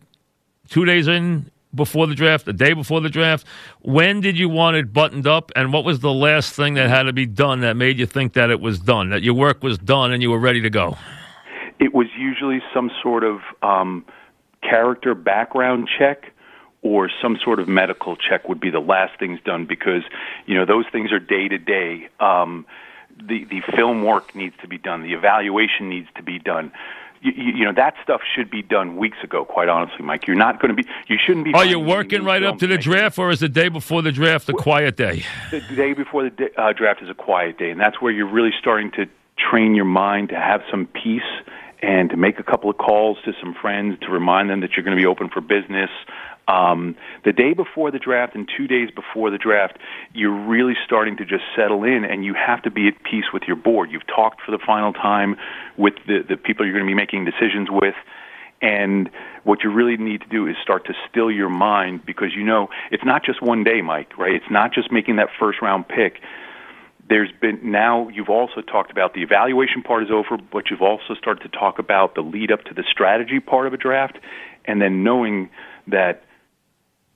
two 0.68 0.84
days 0.84 1.08
in 1.08 1.50
before 1.74 2.06
the 2.06 2.14
draft, 2.14 2.44
the 2.44 2.52
day 2.52 2.72
before 2.72 3.00
the 3.00 3.08
draft. 3.08 3.46
When 3.80 4.20
did 4.20 4.38
you 4.38 4.48
want 4.48 4.76
it 4.76 4.92
buttoned 4.92 5.26
up, 5.26 5.52
and 5.54 5.72
what 5.72 5.84
was 5.84 6.00
the 6.00 6.12
last 6.12 6.54
thing 6.54 6.74
that 6.74 6.88
had 6.88 7.04
to 7.04 7.12
be 7.12 7.26
done 7.26 7.60
that 7.60 7.76
made 7.76 7.98
you 7.98 8.06
think 8.06 8.32
that 8.34 8.50
it 8.50 8.60
was 8.60 8.78
done, 8.78 9.10
that 9.10 9.22
your 9.22 9.34
work 9.34 9.62
was 9.62 9.78
done, 9.78 10.12
and 10.12 10.22
you 10.22 10.30
were 10.30 10.38
ready 10.38 10.60
to 10.60 10.70
go? 10.70 10.96
It 11.78 11.94
was 11.94 12.08
usually 12.18 12.60
some 12.74 12.90
sort 13.02 13.24
of 13.24 13.40
um, 13.62 14.04
character 14.62 15.14
background 15.14 15.88
check 15.98 16.32
or 16.82 17.10
some 17.20 17.38
sort 17.42 17.60
of 17.60 17.68
medical 17.68 18.16
check 18.16 18.48
would 18.48 18.60
be 18.60 18.70
the 18.70 18.80
last 18.80 19.18
things 19.18 19.38
done 19.44 19.66
because 19.66 20.02
you 20.46 20.54
know 20.54 20.64
those 20.64 20.86
things 20.90 21.12
are 21.12 21.18
day 21.18 21.48
to 21.48 21.58
day. 21.58 22.08
Um, 22.20 22.66
the 23.16 23.44
the 23.44 23.60
film 23.76 24.02
work 24.02 24.34
needs 24.34 24.54
to 24.62 24.68
be 24.68 24.78
done. 24.78 25.02
The 25.02 25.12
evaluation 25.12 25.88
needs 25.88 26.08
to 26.16 26.22
be 26.22 26.38
done 26.38 26.72
you, 27.22 27.32
you 27.32 27.64
know 27.64 27.72
that 27.72 27.94
stuff 28.02 28.20
should 28.34 28.50
be 28.50 28.62
done 28.62 28.96
weeks 28.96 29.18
ago. 29.22 29.44
Quite 29.44 29.68
honestly, 29.68 30.04
Mike, 30.04 30.26
you're 30.26 30.36
not 30.36 30.60
going 30.60 30.74
to 30.74 30.82
be. 30.82 30.88
You 31.08 31.18
shouldn't 31.24 31.44
be. 31.44 31.54
Are 31.54 31.64
you 31.64 31.78
working 31.78 32.24
right 32.24 32.42
up 32.42 32.58
to 32.58 32.66
the 32.66 32.78
draft, 32.78 33.18
or 33.18 33.30
is 33.30 33.40
the 33.40 33.48
day 33.48 33.68
before 33.68 34.02
the 34.02 34.12
draft 34.12 34.48
a 34.48 34.52
quiet 34.52 34.96
day? 34.96 35.24
The 35.50 35.60
day 35.60 35.92
before 35.92 36.24
the 36.24 36.30
day, 36.30 36.50
uh, 36.56 36.72
draft 36.72 37.02
is 37.02 37.08
a 37.08 37.14
quiet 37.14 37.58
day, 37.58 37.70
and 37.70 37.80
that's 37.80 38.00
where 38.00 38.12
you're 38.12 38.30
really 38.30 38.52
starting 38.58 38.90
to 38.92 39.06
train 39.36 39.74
your 39.74 39.84
mind 39.84 40.28
to 40.30 40.36
have 40.36 40.62
some 40.70 40.86
peace 40.86 41.22
and 41.82 42.10
to 42.10 42.16
make 42.16 42.38
a 42.38 42.42
couple 42.42 42.68
of 42.68 42.76
calls 42.76 43.18
to 43.24 43.32
some 43.40 43.54
friends 43.54 43.98
to 44.00 44.10
remind 44.10 44.50
them 44.50 44.60
that 44.60 44.72
you're 44.76 44.84
going 44.84 44.96
to 44.96 45.00
be 45.00 45.06
open 45.06 45.28
for 45.28 45.40
business. 45.40 45.90
Um, 46.50 46.96
the 47.24 47.32
day 47.32 47.52
before 47.52 47.92
the 47.92 48.00
draft 48.00 48.34
and 48.34 48.48
two 48.56 48.66
days 48.66 48.90
before 48.90 49.30
the 49.30 49.38
draft, 49.38 49.78
you're 50.12 50.34
really 50.34 50.74
starting 50.84 51.16
to 51.18 51.24
just 51.24 51.44
settle 51.54 51.84
in, 51.84 52.04
and 52.04 52.24
you 52.24 52.34
have 52.34 52.60
to 52.62 52.70
be 52.70 52.88
at 52.88 52.94
peace 53.04 53.26
with 53.32 53.44
your 53.46 53.56
board. 53.56 53.90
You've 53.92 54.06
talked 54.06 54.40
for 54.44 54.50
the 54.50 54.58
final 54.58 54.92
time 54.92 55.36
with 55.76 55.94
the, 56.08 56.24
the 56.28 56.36
people 56.36 56.66
you're 56.66 56.74
going 56.74 56.86
to 56.86 56.90
be 56.90 56.94
making 56.94 57.24
decisions 57.24 57.68
with. 57.70 57.94
And 58.60 59.10
what 59.44 59.62
you 59.62 59.72
really 59.72 59.96
need 59.96 60.22
to 60.22 60.28
do 60.28 60.46
is 60.48 60.56
start 60.60 60.86
to 60.86 60.94
still 61.08 61.30
your 61.30 61.48
mind 61.48 62.04
because 62.04 62.34
you 62.34 62.44
know 62.44 62.68
it's 62.90 63.04
not 63.04 63.24
just 63.24 63.40
one 63.40 63.62
day, 63.62 63.80
Mike, 63.80 64.18
right? 64.18 64.34
It's 64.34 64.50
not 64.50 64.74
just 64.74 64.90
making 64.90 65.16
that 65.16 65.28
first 65.38 65.62
round 65.62 65.86
pick. 65.88 66.20
There's 67.08 67.30
been 67.40 67.60
now 67.62 68.08
you've 68.08 68.28
also 68.28 68.60
talked 68.60 68.90
about 68.90 69.14
the 69.14 69.22
evaluation 69.22 69.82
part 69.82 70.02
is 70.02 70.10
over, 70.10 70.36
but 70.52 70.64
you've 70.68 70.82
also 70.82 71.14
started 71.14 71.42
to 71.50 71.56
talk 71.56 71.78
about 71.78 72.16
the 72.16 72.20
lead 72.20 72.52
up 72.52 72.64
to 72.64 72.74
the 72.74 72.84
strategy 72.90 73.40
part 73.40 73.66
of 73.66 73.72
a 73.72 73.78
draft 73.78 74.18
and 74.66 74.82
then 74.82 75.02
knowing 75.02 75.48
that 75.86 76.22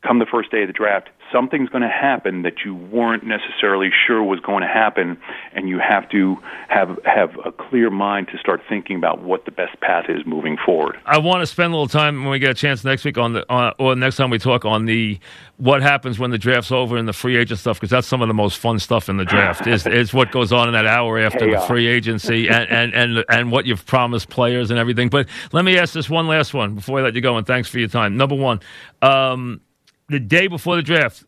come 0.04 0.18
the 0.18 0.26
first 0.26 0.50
day 0.50 0.62
of 0.62 0.68
the 0.68 0.72
draft, 0.72 1.08
something's 1.32 1.68
going 1.68 1.82
to 1.82 1.88
happen 1.88 2.42
that 2.42 2.64
you 2.64 2.74
weren't 2.74 3.24
necessarily 3.24 3.90
sure 4.06 4.22
was 4.22 4.40
going 4.40 4.62
to 4.62 4.68
happen, 4.68 5.18
and 5.52 5.68
you 5.68 5.78
have 5.78 6.08
to 6.10 6.36
have 6.68 6.98
have 7.04 7.36
a 7.44 7.50
clear 7.50 7.90
mind 7.90 8.28
to 8.28 8.38
start 8.38 8.62
thinking 8.68 8.96
about 8.96 9.22
what 9.22 9.44
the 9.44 9.50
best 9.50 9.78
path 9.80 10.04
is 10.08 10.24
moving 10.26 10.56
forward. 10.64 10.98
I 11.06 11.18
want 11.18 11.40
to 11.42 11.46
spend 11.46 11.72
a 11.72 11.76
little 11.76 11.88
time 11.88 12.22
when 12.22 12.30
we 12.30 12.38
get 12.38 12.50
a 12.50 12.54
chance 12.54 12.84
next 12.84 13.04
week 13.04 13.18
on 13.18 13.32
the 13.32 13.50
on, 13.52 13.72
or 13.78 13.96
next 13.96 14.16
time 14.16 14.30
we 14.30 14.38
talk 14.38 14.64
on 14.64 14.84
the 14.84 15.18
what 15.56 15.82
happens 15.82 16.18
when 16.18 16.30
the 16.30 16.38
draft's 16.38 16.72
over 16.72 16.96
and 16.96 17.08
the 17.08 17.12
free 17.12 17.36
agent 17.36 17.60
stuff 17.60 17.78
because 17.78 17.90
that's 17.90 18.06
some 18.06 18.22
of 18.22 18.28
the 18.28 18.34
most 18.34 18.58
fun 18.58 18.78
stuff 18.78 19.08
in 19.08 19.16
the 19.16 19.24
draft 19.24 19.66
is 19.66 19.86
is 19.88 20.14
what 20.14 20.30
goes 20.30 20.52
on 20.52 20.68
in 20.68 20.74
that 20.74 20.86
hour 20.86 21.18
after 21.18 21.50
the 21.50 21.60
free 21.60 21.86
agency 21.86 22.48
and, 22.48 22.68
and 22.70 22.94
and 22.94 23.24
and 23.28 23.50
what 23.50 23.66
you've 23.66 23.86
promised 23.86 24.28
players 24.28 24.70
and 24.70 24.78
everything. 24.78 25.08
But 25.08 25.28
let 25.52 25.64
me 25.64 25.78
ask 25.78 25.94
this 25.94 26.08
one 26.08 26.28
last 26.28 26.54
one 26.54 26.74
before 26.74 27.00
I 27.00 27.02
let 27.02 27.14
you 27.14 27.20
go, 27.20 27.36
and 27.36 27.46
thanks 27.46 27.68
for 27.68 27.78
your 27.78 27.88
time. 27.88 28.16
Number 28.16 28.36
one. 28.36 28.60
Um, 29.02 29.60
the 30.08 30.20
day 30.20 30.46
before 30.46 30.76
the 30.76 30.82
draft, 30.82 31.24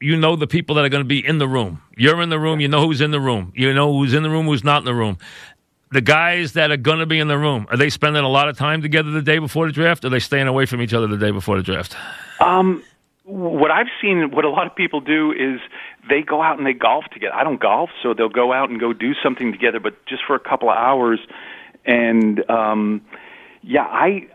you 0.00 0.16
know 0.16 0.36
the 0.36 0.46
people 0.46 0.76
that 0.76 0.84
are 0.84 0.88
going 0.88 1.02
to 1.02 1.08
be 1.08 1.24
in 1.24 1.38
the 1.38 1.48
room. 1.48 1.82
You're 1.96 2.20
in 2.22 2.28
the 2.28 2.38
room. 2.38 2.60
You 2.60 2.68
know 2.68 2.86
who's 2.86 3.00
in 3.00 3.10
the 3.10 3.20
room. 3.20 3.52
You 3.56 3.72
know 3.72 3.92
who's 3.92 4.14
in 4.14 4.22
the 4.22 4.30
room, 4.30 4.46
who's 4.46 4.64
not 4.64 4.78
in 4.78 4.84
the 4.84 4.94
room. 4.94 5.18
The 5.90 6.00
guys 6.00 6.52
that 6.52 6.70
are 6.70 6.76
going 6.76 6.98
to 6.98 7.06
be 7.06 7.18
in 7.18 7.28
the 7.28 7.38
room, 7.38 7.66
are 7.70 7.76
they 7.76 7.88
spending 7.88 8.22
a 8.22 8.28
lot 8.28 8.48
of 8.48 8.58
time 8.58 8.82
together 8.82 9.10
the 9.10 9.22
day 9.22 9.38
before 9.38 9.66
the 9.66 9.72
draft? 9.72 10.04
Or 10.04 10.08
are 10.08 10.10
they 10.10 10.18
staying 10.18 10.46
away 10.46 10.66
from 10.66 10.82
each 10.82 10.92
other 10.92 11.06
the 11.06 11.16
day 11.16 11.30
before 11.30 11.56
the 11.56 11.62
draft? 11.62 11.96
Um, 12.40 12.84
what 13.24 13.70
I've 13.70 13.88
seen, 14.00 14.30
what 14.30 14.44
a 14.44 14.50
lot 14.50 14.66
of 14.66 14.76
people 14.76 15.00
do 15.00 15.32
is 15.32 15.60
they 16.08 16.22
go 16.22 16.42
out 16.42 16.58
and 16.58 16.66
they 16.66 16.74
golf 16.74 17.04
together. 17.12 17.34
I 17.34 17.42
don't 17.42 17.60
golf, 17.60 17.90
so 18.02 18.14
they'll 18.14 18.28
go 18.28 18.52
out 18.52 18.70
and 18.70 18.78
go 18.78 18.92
do 18.92 19.14
something 19.22 19.50
together, 19.50 19.80
but 19.80 19.94
just 20.06 20.22
for 20.26 20.34
a 20.34 20.40
couple 20.40 20.68
of 20.68 20.76
hours. 20.76 21.20
And 21.86 22.48
um, 22.50 23.02
yeah, 23.62 23.84
I 23.84 24.28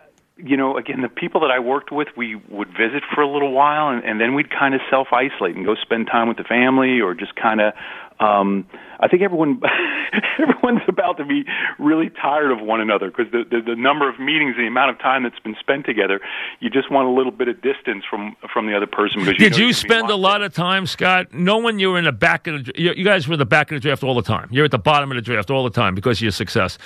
you 0.45 0.57
know, 0.57 0.77
again, 0.77 1.01
the 1.01 1.09
people 1.09 1.41
that 1.41 1.51
I 1.51 1.59
worked 1.59 1.91
with, 1.91 2.09
we 2.17 2.35
would 2.49 2.67
visit 2.69 3.03
for 3.13 3.21
a 3.21 3.31
little 3.31 3.51
while, 3.51 3.89
and, 3.89 4.03
and 4.03 4.19
then 4.19 4.35
we'd 4.35 4.49
kind 4.49 4.75
of 4.75 4.81
self 4.89 5.07
isolate 5.13 5.55
and 5.55 5.65
go 5.65 5.75
spend 5.75 6.07
time 6.07 6.27
with 6.27 6.37
the 6.37 6.43
family, 6.43 6.99
or 6.99 7.13
just 7.13 7.35
kind 7.35 7.61
of. 7.61 7.73
Um, 8.19 8.67
I 8.99 9.07
think 9.07 9.21
everyone 9.23 9.59
everyone's 10.39 10.83
about 10.87 11.17
to 11.17 11.25
be 11.25 11.45
really 11.79 12.09
tired 12.09 12.51
of 12.51 12.61
one 12.61 12.79
another 12.79 13.07
because 13.07 13.31
the, 13.31 13.43
the 13.49 13.61
the 13.61 13.75
number 13.75 14.07
of 14.07 14.19
meetings, 14.19 14.55
the 14.55 14.67
amount 14.67 14.91
of 14.91 14.99
time 14.99 15.23
that's 15.23 15.39
been 15.39 15.55
spent 15.59 15.85
together, 15.85 16.21
you 16.59 16.69
just 16.69 16.91
want 16.91 17.07
a 17.07 17.11
little 17.11 17.31
bit 17.31 17.47
of 17.47 17.61
distance 17.61 18.03
from 18.09 18.35
from 18.53 18.67
the 18.67 18.77
other 18.77 18.85
person. 18.85 19.21
Because 19.21 19.39
you 19.39 19.49
Did 19.49 19.57
you 19.57 19.73
spend 19.73 20.09
a 20.09 20.15
lot 20.15 20.41
of 20.41 20.53
time, 20.53 20.85
Scott, 20.85 21.33
knowing 21.33 21.79
you 21.79 21.89
were 21.89 21.97
in 21.97 22.05
the 22.05 22.11
back 22.11 22.47
of 22.47 22.65
the 22.65 22.71
you, 22.75 22.93
you 22.93 23.03
guys 23.03 23.27
were 23.27 23.33
in 23.33 23.39
the 23.39 23.45
back 23.45 23.71
of 23.71 23.75
the 23.75 23.79
draft 23.79 24.03
all 24.03 24.15
the 24.15 24.21
time. 24.21 24.47
You're 24.51 24.65
at 24.65 24.71
the 24.71 24.77
bottom 24.77 25.11
of 25.11 25.15
the 25.15 25.21
draft 25.21 25.49
all 25.49 25.63
the 25.63 25.71
time 25.71 25.95
because 25.95 26.19
of 26.19 26.21
your 26.21 26.31
success 26.31 26.77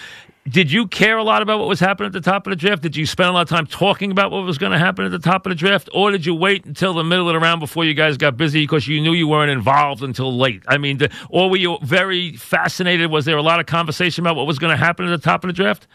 did 0.50 0.72
you 0.72 0.88
care 0.88 1.18
a 1.18 1.24
lot 1.24 1.42
about 1.42 1.60
what 1.60 1.68
was 1.68 1.80
happening 1.80 2.08
at 2.08 2.14
the 2.14 2.22
top 2.22 2.48
of 2.48 2.52
the 2.52 2.56
draft? 2.56 2.82
Did 2.82 2.96
you 2.96 3.06
spend 3.06 3.30
a 3.30 3.32
lot 3.34 3.42
of 3.42 3.50
time 3.50 3.68
talking 3.68 4.12
about 4.12 4.32
what 4.32 4.44
was 4.44 4.58
going 4.58 4.72
to 4.72 4.78
happen 4.78 5.06
at 5.06 5.12
the 5.12 5.20
top 5.20 5.46
of 5.46 5.50
the 5.50 5.56
draft, 5.56 5.90
or 5.94 6.12
did 6.12 6.26
you 6.26 6.34
wait 6.34 6.66
until 6.66 6.94
the 6.94 7.04
middle 7.04 7.28
of 7.28 7.34
the 7.34 7.40
round 7.40 7.60
before 7.60 7.84
you 7.84 7.94
guys 7.94 8.18
got 8.18 8.38
busy 8.38 8.64
because 8.64 8.88
you 8.88 9.02
knew 9.02 9.14
you 9.14 9.28
weren't 9.28 9.52
involved 9.52 10.04
until 10.04 10.36
late? 10.38 10.64
I 10.68 10.78
mean, 10.78 11.00
or 11.30 11.50
were 11.50 11.58
you 11.58 11.78
very 11.82 12.38
fascinated? 12.38 13.12
Was 13.12 13.26
there 13.26 13.38
a 13.38 13.42
lot 13.42 13.60
of 13.60 13.66
conversation 13.66 14.24
about 14.24 14.36
what 14.36 14.48
was 14.48 14.60
going 14.60 14.72
to 14.72 14.78
happen 14.78 15.06
at 15.06 15.10
the 15.10 15.24
top 15.24 15.44
of 15.44 15.50
the 15.50 15.54
draft? 15.54 15.88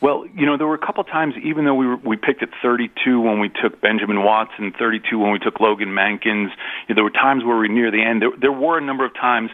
Well, 0.00 0.26
you 0.34 0.44
know, 0.44 0.56
there 0.56 0.66
were 0.66 0.74
a 0.74 0.86
couple 0.86 1.04
times, 1.04 1.34
even 1.42 1.64
though 1.64 1.74
we 1.74 1.86
were, 1.86 1.96
we 1.96 2.16
picked 2.16 2.42
at 2.42 2.50
32 2.62 3.20
when 3.20 3.38
we 3.38 3.48
took 3.48 3.80
Benjamin 3.80 4.22
Watson, 4.22 4.72
32 4.76 5.18
when 5.18 5.32
we 5.32 5.38
took 5.38 5.60
Logan 5.60 5.88
Mankins. 5.88 6.50
You 6.88 6.90
know, 6.90 6.94
there 6.96 7.04
were 7.04 7.10
times 7.10 7.44
where 7.44 7.56
we 7.56 7.68
were 7.68 7.74
near 7.74 7.90
the 7.90 8.02
end. 8.02 8.20
There, 8.20 8.30
there 8.38 8.52
were 8.52 8.76
a 8.78 8.80
number 8.80 9.04
of 9.04 9.14
times 9.14 9.50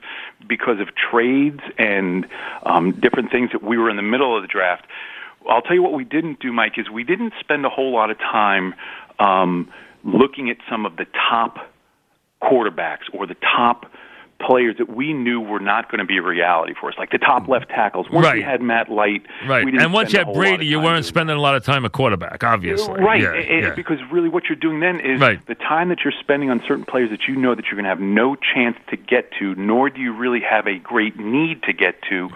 because 0.48 0.80
of 0.80 0.88
trades 0.94 1.60
and 1.78 2.26
um, 2.64 2.92
different 2.92 3.30
things 3.30 3.50
that 3.52 3.62
we 3.62 3.78
were 3.78 3.90
in 3.90 3.96
the 3.96 4.02
middle 4.02 4.36
of 4.36 4.42
the 4.42 4.48
draft. 4.48 4.86
I'll 5.48 5.62
tell 5.62 5.74
you 5.74 5.82
what 5.82 5.92
we 5.92 6.04
didn't 6.04 6.40
do, 6.40 6.52
Mike, 6.52 6.78
is 6.78 6.90
we 6.90 7.04
didn't 7.04 7.34
spend 7.40 7.64
a 7.64 7.70
whole 7.70 7.92
lot 7.92 8.10
of 8.10 8.18
time 8.18 8.74
um, 9.18 9.70
looking 10.04 10.50
at 10.50 10.56
some 10.68 10.86
of 10.86 10.96
the 10.96 11.06
top 11.30 11.58
quarterbacks 12.42 13.04
or 13.12 13.26
the 13.26 13.36
top 13.36 13.86
players 14.40 14.76
that 14.78 14.88
we 14.94 15.12
knew 15.12 15.40
were 15.40 15.60
not 15.60 15.90
going 15.90 15.98
to 15.98 16.04
be 16.04 16.18
a 16.18 16.22
reality 16.22 16.74
for 16.78 16.90
us, 16.90 16.94
like 16.98 17.10
the 17.10 17.18
top 17.18 17.48
left 17.48 17.68
tackles. 17.68 18.08
Once 18.10 18.24
right. 18.24 18.36
we 18.36 18.42
had 18.42 18.62
Matt 18.62 18.90
Light, 18.90 19.22
right, 19.46 19.66
and 19.66 19.92
once 19.92 20.12
you 20.12 20.18
had 20.18 20.32
Brady, 20.32 20.66
you 20.66 20.80
weren't 20.80 21.04
spending 21.04 21.36
a 21.36 21.40
lot 21.40 21.54
of 21.54 21.64
time 21.64 21.84
at 21.84 21.92
quarterback, 21.92 22.42
obviously, 22.42 23.00
right? 23.00 23.20
Yeah, 23.20 23.34
and, 23.34 23.62
yeah. 23.62 23.74
Because 23.74 23.98
really, 24.10 24.28
what 24.28 24.44
you're 24.48 24.56
doing 24.56 24.80
then 24.80 25.00
is 25.00 25.20
right. 25.20 25.44
the 25.46 25.54
time 25.54 25.88
that 25.90 25.98
you're 26.04 26.14
spending 26.18 26.50
on 26.50 26.62
certain 26.66 26.84
players 26.84 27.10
that 27.10 27.28
you 27.28 27.36
know 27.36 27.54
that 27.54 27.66
you're 27.66 27.76
going 27.76 27.84
to 27.84 27.90
have 27.90 28.00
no 28.00 28.36
chance 28.36 28.76
to 28.88 28.96
get 28.96 29.30
to, 29.38 29.54
nor 29.56 29.90
do 29.90 30.00
you 30.00 30.12
really 30.12 30.40
have 30.40 30.66
a 30.66 30.78
great 30.78 31.18
need 31.18 31.62
to 31.64 31.72
get 31.72 31.96
to. 32.08 32.28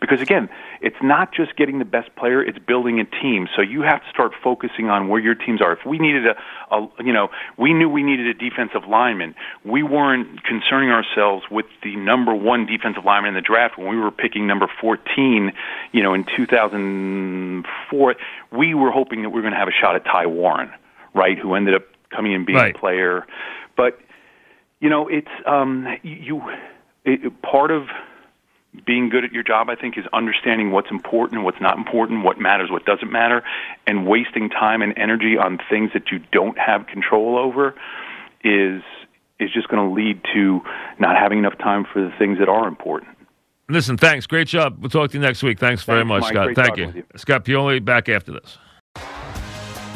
Because 0.00 0.20
again, 0.20 0.48
it's 0.80 0.96
not 1.02 1.32
just 1.32 1.56
getting 1.56 1.78
the 1.80 1.84
best 1.84 2.14
player; 2.14 2.42
it's 2.42 2.58
building 2.58 3.00
a 3.00 3.04
team. 3.04 3.48
So 3.54 3.62
you 3.62 3.82
have 3.82 4.00
to 4.00 4.08
start 4.10 4.32
focusing 4.42 4.88
on 4.90 5.08
where 5.08 5.20
your 5.20 5.34
teams 5.34 5.60
are. 5.60 5.72
If 5.72 5.84
we 5.84 5.98
needed 5.98 6.24
a, 6.26 6.36
a 6.74 6.88
you 7.04 7.12
know, 7.12 7.28
we 7.56 7.74
knew 7.74 7.88
we 7.88 8.02
needed 8.02 8.26
a 8.26 8.34
defensive 8.34 8.88
lineman. 8.88 9.34
We 9.64 9.82
weren't 9.82 10.44
concerning 10.44 10.90
ourselves 10.90 11.46
with 11.50 11.66
the 11.82 11.96
number 11.96 12.34
one 12.34 12.66
defensive 12.66 13.04
lineman 13.04 13.30
in 13.30 13.34
the 13.34 13.40
draft 13.40 13.76
when 13.76 13.88
we 13.88 13.96
were 13.96 14.12
picking 14.12 14.46
number 14.46 14.70
14. 14.80 15.52
You 15.92 16.02
know, 16.02 16.14
in 16.14 16.24
2004, 16.36 18.14
we 18.52 18.74
were 18.74 18.92
hoping 18.92 19.22
that 19.22 19.30
we 19.30 19.36
were 19.36 19.42
going 19.42 19.54
to 19.54 19.58
have 19.58 19.68
a 19.68 19.72
shot 19.72 19.96
at 19.96 20.04
Ty 20.04 20.26
Warren, 20.26 20.70
right? 21.14 21.38
Who 21.38 21.54
ended 21.54 21.74
up 21.74 21.82
coming 22.10 22.34
and 22.34 22.46
being 22.46 22.58
right. 22.58 22.74
a 22.74 22.78
player, 22.78 23.26
but 23.76 23.98
you 24.80 24.88
know, 24.88 25.08
it's 25.08 25.28
um, 25.46 25.86
you. 26.02 26.42
It, 27.04 27.42
part 27.42 27.70
of 27.70 27.84
being 28.84 29.08
good 29.08 29.24
at 29.24 29.32
your 29.32 29.42
job, 29.42 29.68
I 29.70 29.74
think, 29.74 29.96
is 29.96 30.04
understanding 30.12 30.70
what's 30.70 30.90
important, 30.90 31.42
what's 31.42 31.60
not 31.60 31.76
important, 31.76 32.24
what 32.24 32.38
matters, 32.38 32.70
what 32.70 32.84
doesn't 32.84 33.10
matter, 33.10 33.42
and 33.86 34.06
wasting 34.06 34.50
time 34.50 34.82
and 34.82 34.96
energy 34.96 35.36
on 35.36 35.58
things 35.70 35.90
that 35.94 36.10
you 36.10 36.20
don't 36.32 36.58
have 36.58 36.86
control 36.86 37.38
over 37.38 37.74
is 38.44 38.82
is 39.40 39.52
just 39.52 39.68
going 39.68 39.88
to 39.88 39.94
lead 39.94 40.20
to 40.34 40.60
not 40.98 41.16
having 41.16 41.38
enough 41.38 41.56
time 41.58 41.84
for 41.84 42.02
the 42.02 42.10
things 42.18 42.38
that 42.38 42.48
are 42.48 42.66
important. 42.66 43.16
Listen, 43.68 43.96
thanks. 43.96 44.26
Great 44.26 44.48
job. 44.48 44.78
We'll 44.80 44.90
talk 44.90 45.10
to 45.12 45.16
you 45.16 45.22
next 45.22 45.44
week. 45.44 45.60
Thanks, 45.60 45.84
thanks 45.84 45.86
very 45.86 46.04
much, 46.04 46.22
Mike. 46.22 46.32
Scott. 46.32 46.44
Great 46.46 46.56
Thank 46.56 46.76
you. 46.76 46.92
you. 46.92 47.04
Scott 47.16 47.44
Pioli, 47.44 47.84
back 47.84 48.08
after 48.08 48.32
this. 48.32 48.58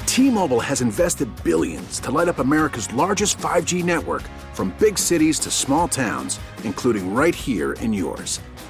T-Mobile 0.07 0.61
has 0.61 0.83
invested 0.83 1.29
billions 1.43 1.99
to 2.01 2.11
light 2.11 2.29
up 2.29 2.39
America's 2.39 2.93
largest 2.93 3.39
5G 3.39 3.83
network 3.83 4.23
from 4.53 4.75
big 4.79 4.99
cities 4.99 5.39
to 5.41 5.51
small 5.51 5.89
towns, 5.89 6.39
including 6.65 7.15
right 7.15 7.35
here 7.35 7.73
in 7.75 7.93
yours. 7.93 8.39